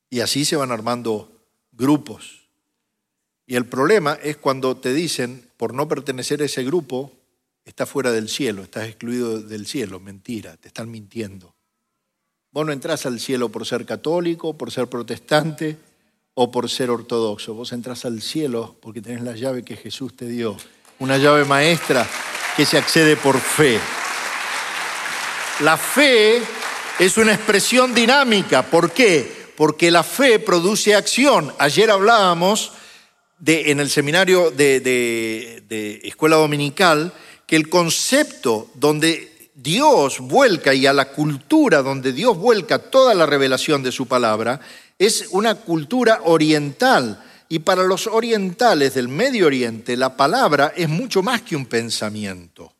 Y 0.08 0.20
así 0.20 0.46
se 0.46 0.56
van 0.56 0.72
armando 0.72 1.30
grupos. 1.72 2.48
Y 3.46 3.56
el 3.56 3.66
problema 3.66 4.14
es 4.14 4.38
cuando 4.38 4.78
te 4.78 4.94
dicen, 4.94 5.50
por 5.58 5.74
no 5.74 5.88
pertenecer 5.88 6.40
a 6.40 6.46
ese 6.46 6.64
grupo, 6.64 7.19
estás 7.64 7.88
fuera 7.88 8.12
del 8.12 8.28
cielo, 8.28 8.62
estás 8.62 8.86
excluido 8.86 9.40
del 9.40 9.66
cielo. 9.66 10.00
Mentira, 10.00 10.56
te 10.56 10.68
están 10.68 10.90
mintiendo. 10.90 11.54
Vos 12.52 12.66
no 12.66 12.72
entrás 12.72 13.06
al 13.06 13.20
cielo 13.20 13.48
por 13.48 13.66
ser 13.66 13.86
católico, 13.86 14.56
por 14.56 14.70
ser 14.72 14.88
protestante 14.88 15.76
o 16.34 16.50
por 16.50 16.68
ser 16.68 16.90
ortodoxo. 16.90 17.54
Vos 17.54 17.72
entrás 17.72 18.04
al 18.04 18.22
cielo 18.22 18.76
porque 18.80 19.00
tenés 19.00 19.22
la 19.22 19.36
llave 19.36 19.62
que 19.62 19.76
Jesús 19.76 20.16
te 20.16 20.26
dio. 20.26 20.56
Una 20.98 21.16
llave 21.16 21.44
maestra 21.44 22.08
que 22.56 22.66
se 22.66 22.78
accede 22.78 23.16
por 23.16 23.38
fe. 23.38 23.78
La 25.60 25.76
fe 25.76 26.42
es 26.98 27.16
una 27.16 27.34
expresión 27.34 27.94
dinámica. 27.94 28.62
¿Por 28.62 28.90
qué? 28.92 29.40
porque 29.60 29.90
la 29.90 30.02
fe 30.02 30.38
produce 30.38 30.94
acción. 30.94 31.52
Ayer 31.58 31.90
hablábamos 31.90 32.72
en 33.44 33.78
el 33.78 33.90
seminario 33.90 34.50
de 34.50 36.00
escuela 36.02 36.36
dominical 36.36 37.12
que 37.50 37.56
el 37.56 37.68
concepto 37.68 38.70
donde 38.74 39.50
Dios 39.56 40.20
vuelca 40.20 40.72
y 40.72 40.86
a 40.86 40.92
la 40.92 41.10
cultura 41.10 41.82
donde 41.82 42.12
Dios 42.12 42.38
vuelca 42.38 42.78
toda 42.78 43.12
la 43.12 43.26
revelación 43.26 43.82
de 43.82 43.90
su 43.90 44.06
palabra 44.06 44.60
es 45.00 45.26
una 45.32 45.56
cultura 45.56 46.20
oriental. 46.26 47.20
Y 47.48 47.58
para 47.58 47.82
los 47.82 48.06
orientales 48.06 48.94
del 48.94 49.08
Medio 49.08 49.48
Oriente 49.48 49.96
la 49.96 50.16
palabra 50.16 50.72
es 50.76 50.88
mucho 50.88 51.24
más 51.24 51.42
que 51.42 51.56
un 51.56 51.66
pensamiento. 51.66 52.72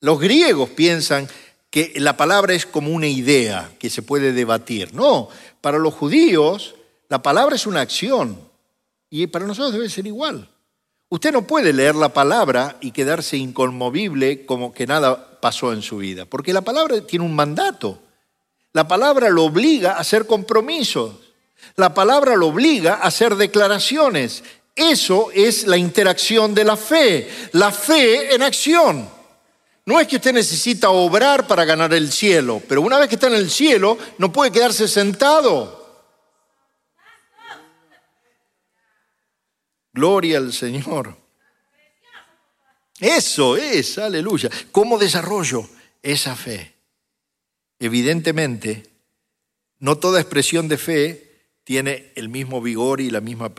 Los 0.00 0.18
griegos 0.18 0.70
piensan 0.70 1.28
que 1.68 1.92
la 1.96 2.16
palabra 2.16 2.54
es 2.54 2.64
como 2.64 2.90
una 2.90 3.06
idea 3.06 3.70
que 3.78 3.90
se 3.90 4.00
puede 4.00 4.32
debatir. 4.32 4.94
No, 4.94 5.28
para 5.60 5.76
los 5.76 5.92
judíos 5.92 6.74
la 7.10 7.20
palabra 7.20 7.56
es 7.56 7.66
una 7.66 7.82
acción 7.82 8.40
y 9.10 9.26
para 9.26 9.46
nosotros 9.46 9.74
debe 9.74 9.90
ser 9.90 10.06
igual. 10.06 10.48
Usted 11.10 11.32
no 11.32 11.46
puede 11.46 11.72
leer 11.72 11.94
la 11.94 12.10
palabra 12.10 12.76
y 12.80 12.90
quedarse 12.90 13.38
inconmovible 13.38 14.44
como 14.44 14.72
que 14.72 14.86
nada 14.86 15.40
pasó 15.40 15.72
en 15.72 15.80
su 15.80 15.98
vida, 15.98 16.26
porque 16.26 16.52
la 16.52 16.60
palabra 16.60 17.00
tiene 17.00 17.24
un 17.24 17.34
mandato. 17.34 17.98
La 18.74 18.86
palabra 18.86 19.30
lo 19.30 19.44
obliga 19.44 19.92
a 19.92 20.00
hacer 20.00 20.26
compromisos. 20.26 21.14
La 21.76 21.94
palabra 21.94 22.36
lo 22.36 22.48
obliga 22.48 22.94
a 22.96 23.06
hacer 23.06 23.36
declaraciones. 23.36 24.44
Eso 24.76 25.30
es 25.32 25.66
la 25.66 25.78
interacción 25.78 26.54
de 26.54 26.64
la 26.64 26.76
fe, 26.76 27.28
la 27.52 27.72
fe 27.72 28.34
en 28.34 28.42
acción. 28.42 29.08
No 29.86 29.98
es 29.98 30.06
que 30.06 30.16
usted 30.16 30.34
necesita 30.34 30.90
obrar 30.90 31.46
para 31.46 31.64
ganar 31.64 31.94
el 31.94 32.12
cielo, 32.12 32.60
pero 32.68 32.82
una 32.82 32.98
vez 32.98 33.08
que 33.08 33.14
está 33.14 33.28
en 33.28 33.34
el 33.34 33.50
cielo 33.50 33.96
no 34.18 34.30
puede 34.30 34.52
quedarse 34.52 34.86
sentado. 34.86 35.77
Gloria 39.98 40.38
al 40.38 40.52
Señor. 40.52 41.16
Eso 43.00 43.56
es, 43.56 43.98
aleluya. 43.98 44.48
¿Cómo 44.70 44.96
desarrollo 44.96 45.68
esa 46.00 46.36
fe? 46.36 46.72
Evidentemente, 47.80 48.84
no 49.80 49.98
toda 49.98 50.20
expresión 50.20 50.68
de 50.68 50.78
fe 50.78 51.50
tiene 51.64 52.12
el 52.14 52.28
mismo 52.28 52.62
vigor 52.62 53.00
y 53.00 53.10
la 53.10 53.20
misma 53.20 53.52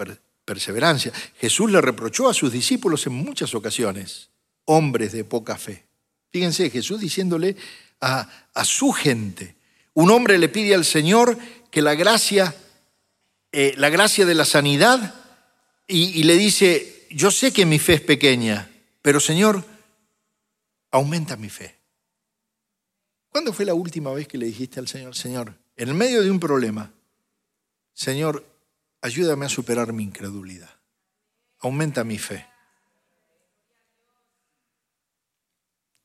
perseverancia. 0.46 1.12
Jesús 1.42 1.70
le 1.70 1.82
reprochó 1.82 2.30
a 2.30 2.34
sus 2.34 2.54
discípulos 2.54 3.06
en 3.06 3.16
muchas 3.16 3.54
ocasiones, 3.54 4.30
hombres 4.64 5.12
de 5.12 5.26
poca 5.26 5.58
fe. 5.58 5.88
Fíjense, 6.32 6.70
Jesús 6.70 7.02
diciéndole 7.02 7.58
a, 8.00 8.30
su 8.64 8.94
gente, 8.94 9.58
un 9.94 10.10
hombre 10.10 10.38
le 10.38 10.48
pide 10.48 10.74
al 10.74 10.86
Señor 10.86 11.38
que 11.70 11.82
la 11.82 11.96
gracia, 11.96 12.56
eh, 13.52 13.74
la 13.76 13.90
gracia 13.90 14.26
de 14.26 14.36
la 14.36 14.46
sanidad, 14.46 15.20
y, 15.90 16.24
le 16.24 16.38
dice, 16.38 17.08
yo 17.10 17.32
sé 17.32 17.52
que 17.52 17.66
mi 17.66 17.80
fe 17.80 17.96
es 17.96 18.02
pequeña, 18.02 18.70
pero 19.02 19.20
Señor, 19.20 19.66
aumenta 20.92 21.36
mi 21.36 21.50
fe. 21.50 21.76
¿Cuándo 23.30 23.52
fue 23.54 23.66
la 23.66 23.74
última 23.74 24.14
vez 24.14 24.28
que 24.28 24.38
le 24.38 24.46
dijiste 24.46 24.80
al 24.80 24.88
Señor, 24.88 25.16
Señor, 25.16 25.56
en 25.76 25.98
medio 25.98 26.22
de 26.22 26.30
un 26.30 26.40
problema, 26.40 26.94
Señor, 27.94 28.46
ayúdame 29.02 29.48
a 29.48 29.50
superar 29.50 29.92
mi 29.92 30.04
incredulidad, 30.04 30.70
aumenta 31.60 32.04
mi 32.04 32.20
fe? 32.20 32.46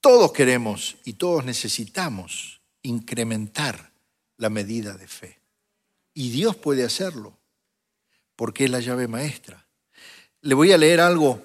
Todos 0.00 0.32
queremos 0.32 0.96
y 1.04 1.14
todos 1.14 1.44
necesitamos 1.44 2.62
incrementar 2.82 3.92
la 4.38 4.48
medida 4.48 4.96
de 4.96 5.08
fe. 5.08 5.40
Y 6.14 6.30
Dios 6.30 6.56
puede 6.56 6.84
hacerlo, 6.84 7.38
porque 8.36 8.64
es 8.64 8.70
la 8.70 8.80
llave 8.80 9.08
maestra. 9.08 9.66
Le 10.44 10.54
voy 10.54 10.72
a 10.72 10.78
leer 10.78 11.00
algo 11.00 11.42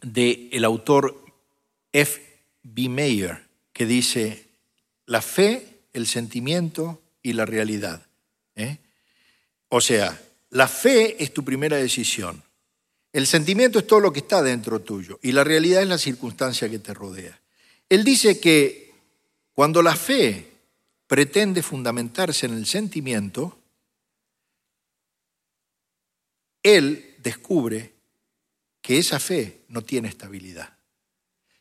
del 0.00 0.48
el 0.52 0.64
autor 0.64 1.22
F. 1.92 2.40
B. 2.62 2.88
Mayer, 2.88 3.44
que 3.74 3.84
dice, 3.84 4.48
la 5.04 5.20
fe, 5.20 5.80
el 5.92 6.06
sentimiento 6.06 7.02
y 7.22 7.34
la 7.34 7.44
realidad. 7.44 8.06
¿eh? 8.56 8.78
O 9.68 9.82
sea, 9.82 10.18
la 10.48 10.66
fe 10.66 11.22
es 11.22 11.34
tu 11.34 11.44
primera 11.44 11.76
decisión. 11.76 12.42
El 13.12 13.26
sentimiento 13.26 13.80
es 13.80 13.86
todo 13.86 14.00
lo 14.00 14.14
que 14.14 14.20
está 14.20 14.42
dentro 14.42 14.80
tuyo 14.80 15.18
y 15.20 15.32
la 15.32 15.44
realidad 15.44 15.82
es 15.82 15.88
la 15.88 15.98
circunstancia 15.98 16.70
que 16.70 16.78
te 16.78 16.94
rodea. 16.94 17.38
Él 17.90 18.02
dice 18.02 18.40
que 18.40 18.94
cuando 19.52 19.82
la 19.82 19.94
fe 19.94 20.50
pretende 21.06 21.62
fundamentarse 21.62 22.46
en 22.46 22.54
el 22.54 22.64
sentimiento, 22.64 23.58
él 26.62 27.13
descubre 27.24 27.94
que 28.80 28.98
esa 28.98 29.18
fe 29.18 29.64
no 29.68 29.82
tiene 29.82 30.08
estabilidad. 30.08 30.76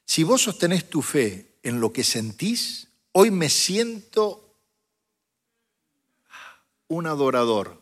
Si 0.05 0.24
vos 0.24 0.43
sostenés 0.43 0.89
tu 0.89 1.01
fe 1.01 1.55
en 1.64 1.80
lo 1.80 1.91
que 1.91 2.03
sentís, 2.03 2.89
hoy 3.14 3.32
me 3.32 3.49
siento 3.49 4.57
un 6.89 7.07
adorador. 7.07 7.82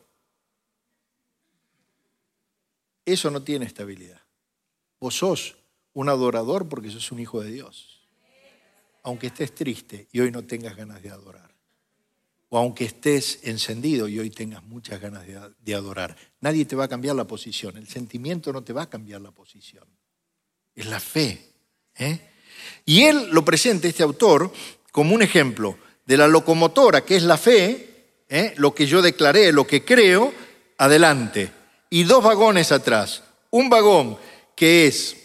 Eso 3.04 3.32
no 3.32 3.44
tiene 3.44 3.66
estabilidad. 3.66 4.22
Vos 5.00 5.16
sos 5.16 5.58
un 5.94 6.08
adorador 6.08 6.70
porque 6.70 6.92
sos 6.92 7.12
un 7.12 7.20
hijo 7.20 7.42
de 7.42 7.52
Dios. 7.52 8.08
Aunque 9.04 9.28
estés 9.28 9.56
triste 9.56 10.08
y 10.12 10.20
hoy 10.20 10.32
no 10.32 10.44
tengas 10.44 10.76
ganas 10.76 11.02
de 11.02 11.10
adorar. 11.10 11.51
O 12.54 12.58
aunque 12.58 12.84
estés 12.84 13.40
encendido 13.44 14.10
y 14.10 14.20
hoy 14.20 14.30
tengas 14.30 14.62
muchas 14.64 15.00
ganas 15.00 15.24
de, 15.26 15.74
adorar. 15.74 16.18
Nadie 16.42 16.66
te 16.66 16.76
va 16.76 16.84
a 16.84 16.90
cambiar 16.90 17.16
la 17.16 17.26
posición. 17.26 17.78
El 17.78 17.88
sentimiento 17.88 18.52
no 18.52 18.62
te 18.62 18.74
va 18.74 18.84
a 18.84 18.90
cambiar 18.90 19.22
la 19.22 19.32
posición. 19.32 19.86
Es 20.76 20.86
la 20.86 21.00
fe. 21.00 21.54
¿eh? 21.98 22.20
Y 22.86 23.04
él 23.04 23.30
lo 23.32 23.46
presenta, 23.46 23.88
este 23.88 24.04
autor, 24.04 24.52
como 24.92 25.16
un 25.16 25.22
ejemplo 25.22 25.78
de 26.06 26.18
la 26.18 26.28
locomotora, 26.28 27.06
que 27.06 27.16
es 27.16 27.24
la 27.24 27.38
fe, 27.38 28.26
¿eh? 28.28 28.54
lo 28.58 28.76
que 28.76 28.86
yo 28.86 29.02
declaré, 29.02 29.54
lo 29.54 29.66
que 29.66 29.86
creo, 29.86 30.34
adelante 30.78 31.52
y 31.90 32.04
dos 32.04 32.22
vagones 32.22 32.74
atrás. 32.74 33.24
Un 33.52 33.70
vagón 33.70 34.18
que 34.56 34.88
es 34.88 35.16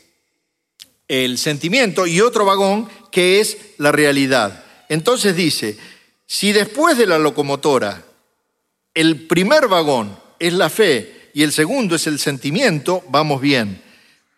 el 1.08 1.38
sentimiento 1.38 2.06
y 2.06 2.20
otro 2.20 2.44
vagón 2.44 2.88
que 3.10 3.40
es 3.40 3.56
la 3.78 3.90
realidad. 3.90 4.64
Entonces 4.88 5.34
dice, 5.34 5.76
si 6.26 6.52
después 6.52 6.98
de 6.98 7.06
la 7.06 7.18
locomotora 7.18 8.02
el 8.94 9.26
primer 9.26 9.68
vagón 9.68 10.18
es 10.38 10.52
la 10.52 10.70
fe 10.70 11.30
y 11.34 11.42
el 11.42 11.52
segundo 11.52 11.96
es 11.96 12.06
el 12.06 12.18
sentimiento, 12.18 13.04
vamos 13.08 13.40
bien. 13.40 13.82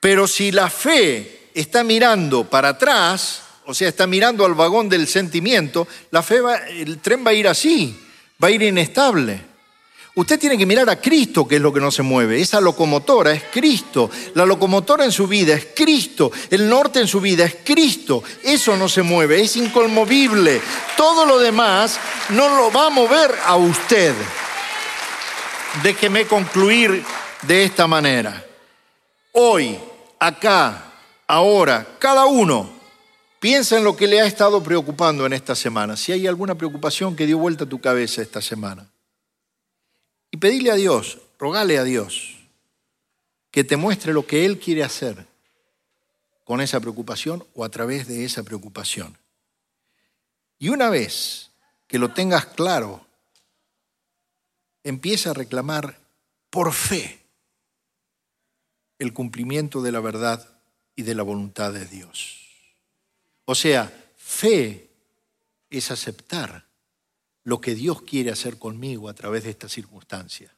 Pero 0.01 0.27
si 0.27 0.51
la 0.51 0.69
fe 0.69 1.51
está 1.55 1.85
mirando 1.85 2.45
para 2.45 2.71
atrás, 2.71 3.43
o 3.67 3.75
sea, 3.75 3.89
está 3.89 4.07
mirando 4.07 4.45
al 4.45 4.55
vagón 4.55 4.89
del 4.89 5.07
sentimiento, 5.07 5.87
la 6.11 6.23
fe 6.23 6.41
el 6.71 6.99
tren 6.99 7.25
va 7.25 7.31
a 7.31 7.35
ir 7.35 7.49
así, 7.49 7.99
va 8.43 8.49
a 8.49 8.51
ir 8.51 8.63
inestable. 8.63 9.41
Usted 10.19 10.41
tiene 10.41 10.59
que 10.59 10.67
mirar 10.67 10.91
a 10.91 11.01
Cristo, 11.01 11.47
que 11.47 11.55
es 11.55 11.63
lo 11.63 11.73
que 11.73 11.79
no 11.79 11.93
se 11.93 12.03
mueve. 12.03 12.41
Esa 12.41 12.61
locomotora 12.61 13.31
es 13.31 13.45
Cristo. 13.53 14.11
La 14.35 14.45
locomotora 14.45 15.05
en 15.05 15.13
su 15.13 15.29
vida 15.29 15.55
es 15.55 15.69
Cristo. 15.77 16.33
El 16.51 16.69
norte 16.69 16.99
en 16.99 17.07
su 17.07 17.21
vida 17.21 17.45
es 17.45 17.59
Cristo. 17.63 18.25
Eso 18.43 18.77
no 18.77 18.89
se 18.89 19.03
mueve, 19.03 19.41
es 19.41 19.57
inconmovible. 19.57 20.61
Todo 20.97 21.25
lo 21.25 21.39
demás 21.39 22.01
no 22.31 22.49
lo 22.49 22.73
va 22.73 22.89
a 22.89 22.91
mover 22.91 23.33
a 23.47 23.55
usted. 23.55 24.13
Déjeme 25.85 26.27
concluir 26.27 27.05
de 27.43 27.63
esta 27.63 27.87
manera. 27.87 28.45
Hoy, 29.31 29.79
acá, 30.19 30.95
ahora, 31.29 31.87
cada 32.01 32.27
uno 32.27 32.69
piensa 33.39 33.79
en 33.79 33.85
lo 33.85 33.97
que 33.97 34.09
le 34.09 34.21
ha 34.21 34.27
estado 34.27 34.65
preocupando 34.65 35.25
en 35.27 35.33
esta 35.33 35.55
semana. 35.55 35.97
Si 35.97 36.11
hay 36.11 36.27
alguna 36.27 36.57
preocupación 36.57 37.15
que 37.15 37.25
dio 37.25 37.39
vuelta 37.39 37.63
a 37.63 37.69
tu 37.69 37.81
cabeza 37.81 38.21
esta 38.21 38.43
semana. 38.43 38.85
Y 40.31 40.37
pedirle 40.37 40.71
a 40.71 40.75
Dios, 40.75 41.19
rogale 41.39 41.79
a 41.79 41.85
Dios 41.85 42.37
que 43.51 43.65
te 43.65 43.77
muestre 43.77 44.13
lo 44.13 44.27
que 44.27 44.45
Él 44.45 44.59
quiere 44.59 44.83
hacer 44.83 45.27
con 46.45 46.61
esa 46.61 46.81
preocupación 46.81 47.45
o 47.55 47.65
a 47.65 47.69
través 47.69 48.07
de 48.07 48.25
esa 48.25 48.43
preocupación. 48.43 49.17
Y 50.59 50.69
una 50.69 50.91
vez 50.91 51.51
que 51.87 51.99
lo 51.99 52.13
tengas 52.13 52.47
claro, 52.47 53.07
empieza 54.83 55.31
a 55.31 55.35
reclamar 55.35 55.99
por 56.51 56.73
fe 56.73 57.21
el 58.99 59.13
cumplimiento 59.13 59.83
de 59.83 59.93
la 59.93 60.01
verdad 60.01 60.49
y 60.97 61.03
de 61.03 61.15
la 61.15 61.23
voluntad 61.23 61.73
de 61.73 61.87
Dios. 61.87 62.49
O 63.45 63.55
sea, 63.55 63.93
fe 64.17 64.91
es 65.71 65.91
aceptar 65.91 66.68
lo 67.49 67.63
que 67.63 67.75
Dios 67.75 68.03
quiere 68.03 68.31
hacer 68.31 68.59
conmigo 68.59 69.09
a 69.09 69.15
través 69.15 69.45
de 69.45 69.49
esta 69.49 69.71
circunstancia. 69.71 70.55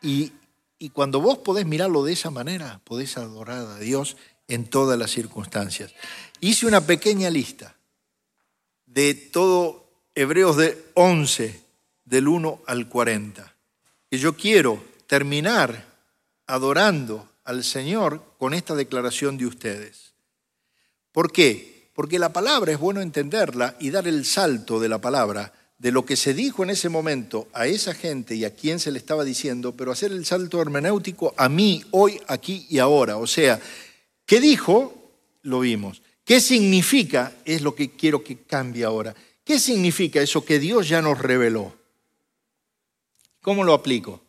Y, 0.00 0.32
cuando 0.94 1.20
vos 1.20 1.36
podés 1.36 1.66
mirarlo 1.66 2.04
de 2.04 2.14
esa 2.14 2.30
manera, 2.30 2.80
podés 2.84 3.18
adorar 3.18 3.66
a 3.66 3.78
Dios 3.78 4.16
en 4.48 4.64
todas 4.64 4.98
las 4.98 5.10
circunstancias. 5.10 5.92
Hice 6.40 6.64
una 6.64 6.86
pequeña 6.86 7.28
lista 7.28 7.76
de 8.86 9.12
todo 9.12 9.90
Hebreos 10.14 10.56
de 10.56 10.82
11, 10.94 11.62
del 12.06 12.28
1 12.28 12.62
al 12.66 12.88
40, 12.88 13.54
que 14.08 14.16
yo 14.16 14.38
quiero 14.38 14.82
terminar 15.06 15.84
adorando 16.46 17.28
al 17.44 17.62
Señor 17.62 18.24
con 18.38 18.54
esta 18.54 18.74
declaración 18.74 19.36
de 19.36 19.44
ustedes. 19.44 20.14
¿Por 21.12 21.30
qué? 21.30 21.75
Porque 21.96 22.18
la 22.18 22.30
palabra 22.30 22.72
es 22.72 22.78
bueno 22.78 23.00
entenderla 23.00 23.74
y 23.80 23.88
dar 23.88 24.06
el 24.06 24.26
salto 24.26 24.78
de 24.78 24.90
la 24.90 25.00
palabra, 25.00 25.54
de 25.78 25.90
lo 25.90 26.04
que 26.04 26.14
se 26.14 26.34
dijo 26.34 26.62
en 26.62 26.68
ese 26.68 26.90
momento 26.90 27.48
a 27.54 27.66
esa 27.66 27.94
gente 27.94 28.34
y 28.34 28.44
a 28.44 28.54
quien 28.54 28.78
se 28.78 28.92
le 28.92 28.98
estaba 28.98 29.24
diciendo, 29.24 29.72
pero 29.72 29.92
hacer 29.92 30.12
el 30.12 30.26
salto 30.26 30.60
hermenéutico 30.60 31.32
a 31.38 31.48
mí, 31.48 31.82
hoy, 31.92 32.20
aquí 32.28 32.66
y 32.68 32.80
ahora. 32.80 33.16
O 33.16 33.26
sea, 33.26 33.58
¿qué 34.26 34.42
dijo? 34.42 35.10
Lo 35.40 35.60
vimos. 35.60 36.02
¿Qué 36.22 36.38
significa? 36.38 37.32
Es 37.46 37.62
lo 37.62 37.74
que 37.74 37.92
quiero 37.92 38.22
que 38.22 38.42
cambie 38.42 38.84
ahora. 38.84 39.14
¿Qué 39.42 39.58
significa 39.58 40.20
eso 40.20 40.44
que 40.44 40.58
Dios 40.58 40.90
ya 40.90 41.00
nos 41.00 41.18
reveló? 41.18 41.74
¿Cómo 43.40 43.64
lo 43.64 43.72
aplico? 43.72 44.20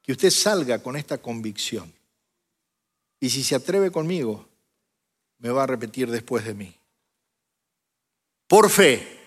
Que 0.00 0.12
usted 0.12 0.30
salga 0.30 0.82
con 0.82 0.96
esta 0.96 1.18
convicción. 1.18 1.92
Y 3.20 3.28
si 3.28 3.44
se 3.44 3.54
atreve 3.54 3.90
conmigo, 3.90 4.48
me 5.40 5.50
va 5.50 5.64
a 5.64 5.66
repetir 5.66 6.10
después 6.10 6.46
de 6.46 6.54
mí. 6.54 6.74
Por 8.52 8.68
fe 8.68 9.18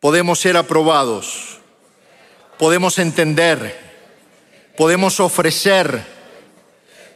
podemos 0.00 0.40
ser 0.40 0.56
aprobados, 0.56 1.58
podemos 2.58 2.98
entender, 2.98 3.78
podemos 4.76 5.20
ofrecer, 5.20 6.04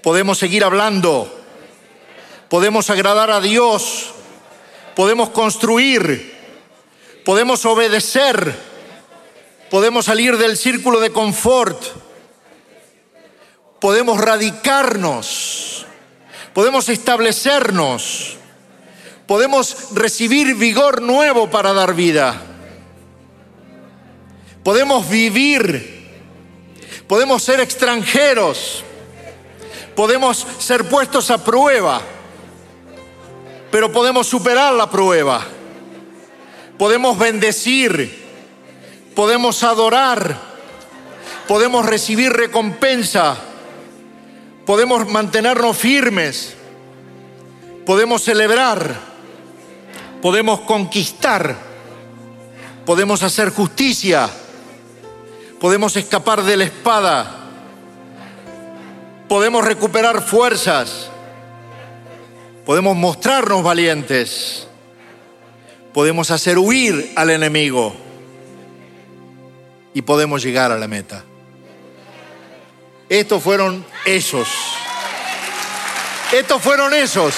podemos 0.00 0.38
seguir 0.38 0.62
hablando, 0.62 1.28
podemos 2.48 2.88
agradar 2.88 3.32
a 3.32 3.40
Dios, 3.40 4.12
podemos 4.94 5.30
construir, 5.30 6.38
podemos 7.24 7.64
obedecer, 7.64 8.54
podemos 9.70 10.04
salir 10.04 10.36
del 10.36 10.56
círculo 10.56 11.00
de 11.00 11.10
confort, 11.10 11.82
podemos 13.80 14.20
radicarnos, 14.20 15.84
podemos 16.54 16.88
establecernos 16.88 18.36
podemos 19.30 19.92
recibir 19.92 20.56
vigor 20.56 21.00
nuevo 21.00 21.48
para 21.48 21.72
dar 21.72 21.94
vida. 21.94 22.42
Podemos 24.64 25.08
vivir, 25.08 26.10
podemos 27.06 27.40
ser 27.40 27.60
extranjeros, 27.60 28.82
podemos 29.94 30.44
ser 30.58 30.88
puestos 30.88 31.30
a 31.30 31.44
prueba, 31.44 32.02
pero 33.70 33.92
podemos 33.92 34.26
superar 34.26 34.74
la 34.74 34.90
prueba. 34.90 35.46
Podemos 36.76 37.16
bendecir, 37.16 38.26
podemos 39.14 39.62
adorar, 39.62 40.40
podemos 41.46 41.86
recibir 41.86 42.32
recompensa, 42.32 43.38
podemos 44.66 45.08
mantenernos 45.08 45.76
firmes, 45.76 46.54
podemos 47.86 48.22
celebrar 48.22 49.09
podemos 50.22 50.60
conquistar, 50.60 51.56
podemos 52.84 53.22
hacer 53.22 53.50
justicia, 53.50 54.28
podemos 55.60 55.96
escapar 55.96 56.42
de 56.42 56.56
la 56.56 56.64
espada, 56.64 57.36
podemos 59.28 59.64
recuperar 59.64 60.22
fuerzas, 60.22 61.08
podemos 62.66 62.96
mostrarnos 62.96 63.62
valientes, 63.62 64.66
podemos 65.92 66.30
hacer 66.30 66.58
huir 66.58 67.12
al 67.16 67.30
enemigo 67.30 67.94
y 69.94 70.02
podemos 70.02 70.42
llegar 70.42 70.70
a 70.72 70.78
la 70.78 70.88
meta. 70.88 71.24
Estos 73.08 73.42
fueron 73.42 73.84
esos. 74.04 74.48
Estos 76.32 76.62
fueron 76.62 76.94
esos. 76.94 77.34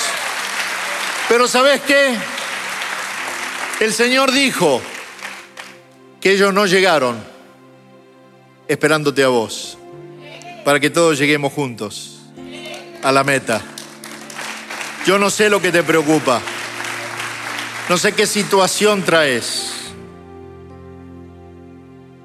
Pero 1.29 1.49
¿sabes 1.49 1.81
qué? 1.81 2.15
El 3.83 3.93
Señor 3.93 4.31
dijo 4.31 4.81
que 6.21 6.31
ellos 6.31 6.55
no 6.55 6.67
llegaron 6.67 7.17
esperándote 8.69 9.25
a 9.25 9.27
vos, 9.27 9.77
para 10.65 10.79
que 10.79 10.89
todos 10.89 11.19
lleguemos 11.19 11.53
juntos 11.53 12.21
a 13.03 13.11
la 13.11 13.25
meta. 13.25 13.61
Yo 15.05 15.19
no 15.19 15.31
sé 15.31 15.51
lo 15.51 15.61
que 15.61 15.73
te 15.73 15.83
preocupa, 15.83 16.41
no 17.89 17.99
sé 17.99 18.13
qué 18.13 18.25
situación 18.25 19.03
traes, 19.03 19.73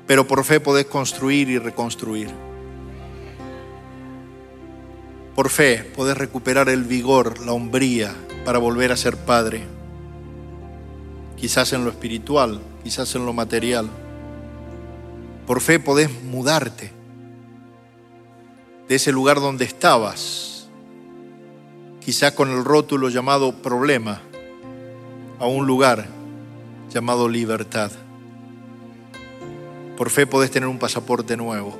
pero 0.06 0.28
por 0.28 0.44
fe 0.44 0.60
podés 0.60 0.86
construir 0.86 1.50
y 1.50 1.58
reconstruir. 1.58 2.30
Por 5.34 5.50
fe 5.50 5.92
podés 5.96 6.16
recuperar 6.16 6.70
el 6.70 6.84
vigor, 6.84 7.44
la 7.44 7.54
hombría 7.54 8.14
para 8.46 8.60
volver 8.60 8.92
a 8.92 8.96
ser 8.96 9.18
padre 9.18 9.77
quizás 11.38 11.72
en 11.74 11.86
lo 11.86 11.92
espiritual, 11.92 12.60
quizás 12.84 13.14
en 13.16 13.26
lo 13.26 13.32
material. 13.32 13.88
Por 15.46 15.62
fe 15.62 15.80
podés 15.80 16.12
mudarte 16.24 16.92
de 18.88 18.96
ese 18.96 19.12
lugar 19.12 19.40
donde 19.40 19.66
estabas, 19.66 20.68
quizás 22.04 22.34
con 22.34 22.50
el 22.50 22.66
rótulo 22.66 23.10
llamado 23.10 23.54
problema, 23.54 24.22
a 25.40 25.46
un 25.46 25.68
lugar 25.68 26.08
llamado 26.90 27.30
libertad. 27.30 27.92
Por 29.96 30.10
fe 30.10 30.26
podés 30.26 30.52
tener 30.52 30.68
un 30.68 30.80
pasaporte 30.80 31.38
nuevo 31.38 31.78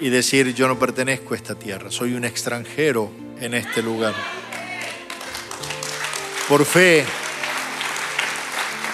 y 0.00 0.10
decir, 0.10 0.54
yo 0.54 0.68
no 0.68 0.78
pertenezco 0.78 1.34
a 1.34 1.36
esta 1.36 1.54
tierra, 1.54 1.90
soy 1.90 2.12
un 2.12 2.24
extranjero 2.24 3.10
en 3.40 3.54
este 3.54 3.82
lugar. 3.82 4.14
Por 6.48 6.64
fe 6.64 7.04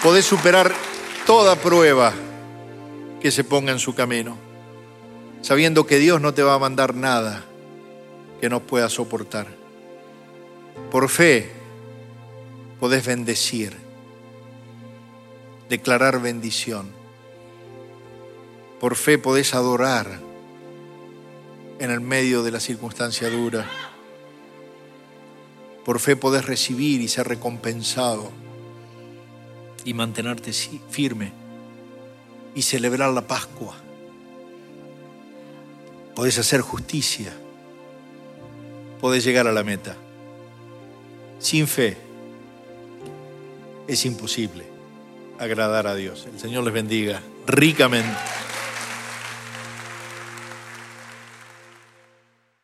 podés 0.03 0.25
superar 0.25 0.69
toda 1.25 1.55
prueba 1.55 2.13
que 3.21 3.31
se 3.31 3.45
ponga 3.45 3.71
en 3.71 3.79
su 3.79 3.95
camino, 3.95 4.37
sabiendo 5.41 5.87
que 5.87 5.97
Dios 5.97 6.19
no 6.19 6.33
te 6.33 6.43
va 6.43 6.55
a 6.55 6.59
mandar 6.59 6.93
nada 6.93 7.45
que 8.41 8.49
no 8.49 8.59
puedas 8.59 8.91
soportar. 8.91 9.47
Por 10.91 11.07
fe 11.07 11.49
podés 12.81 13.05
bendecir, 13.05 13.77
declarar 15.69 16.21
bendición. 16.21 16.91
Por 18.81 18.97
fe 18.97 19.17
podés 19.17 19.53
adorar 19.53 20.19
en 21.79 21.91
el 21.91 22.01
medio 22.01 22.43
de 22.43 22.51
la 22.51 22.59
circunstancia 22.59 23.29
dura. 23.29 23.65
Por 25.85 26.01
fe 26.01 26.17
podés 26.17 26.45
recibir 26.45 26.99
y 26.99 27.07
ser 27.07 27.29
recompensado 27.29 28.43
y 29.85 29.93
mantenerte 29.93 30.53
firme 30.53 31.31
y 32.55 32.61
celebrar 32.61 33.11
la 33.11 33.25
Pascua. 33.27 33.75
Podés 36.15 36.37
hacer 36.37 36.61
justicia. 36.61 37.33
Podés 39.01 39.23
llegar 39.23 39.47
a 39.47 39.51
la 39.51 39.63
meta. 39.63 39.95
Sin 41.39 41.67
fe 41.67 41.97
es 43.87 44.05
imposible 44.05 44.65
agradar 45.39 45.87
a 45.87 45.95
Dios. 45.95 46.25
El 46.31 46.39
Señor 46.39 46.63
les 46.63 46.73
bendiga 46.73 47.21
ricamente. 47.47 48.17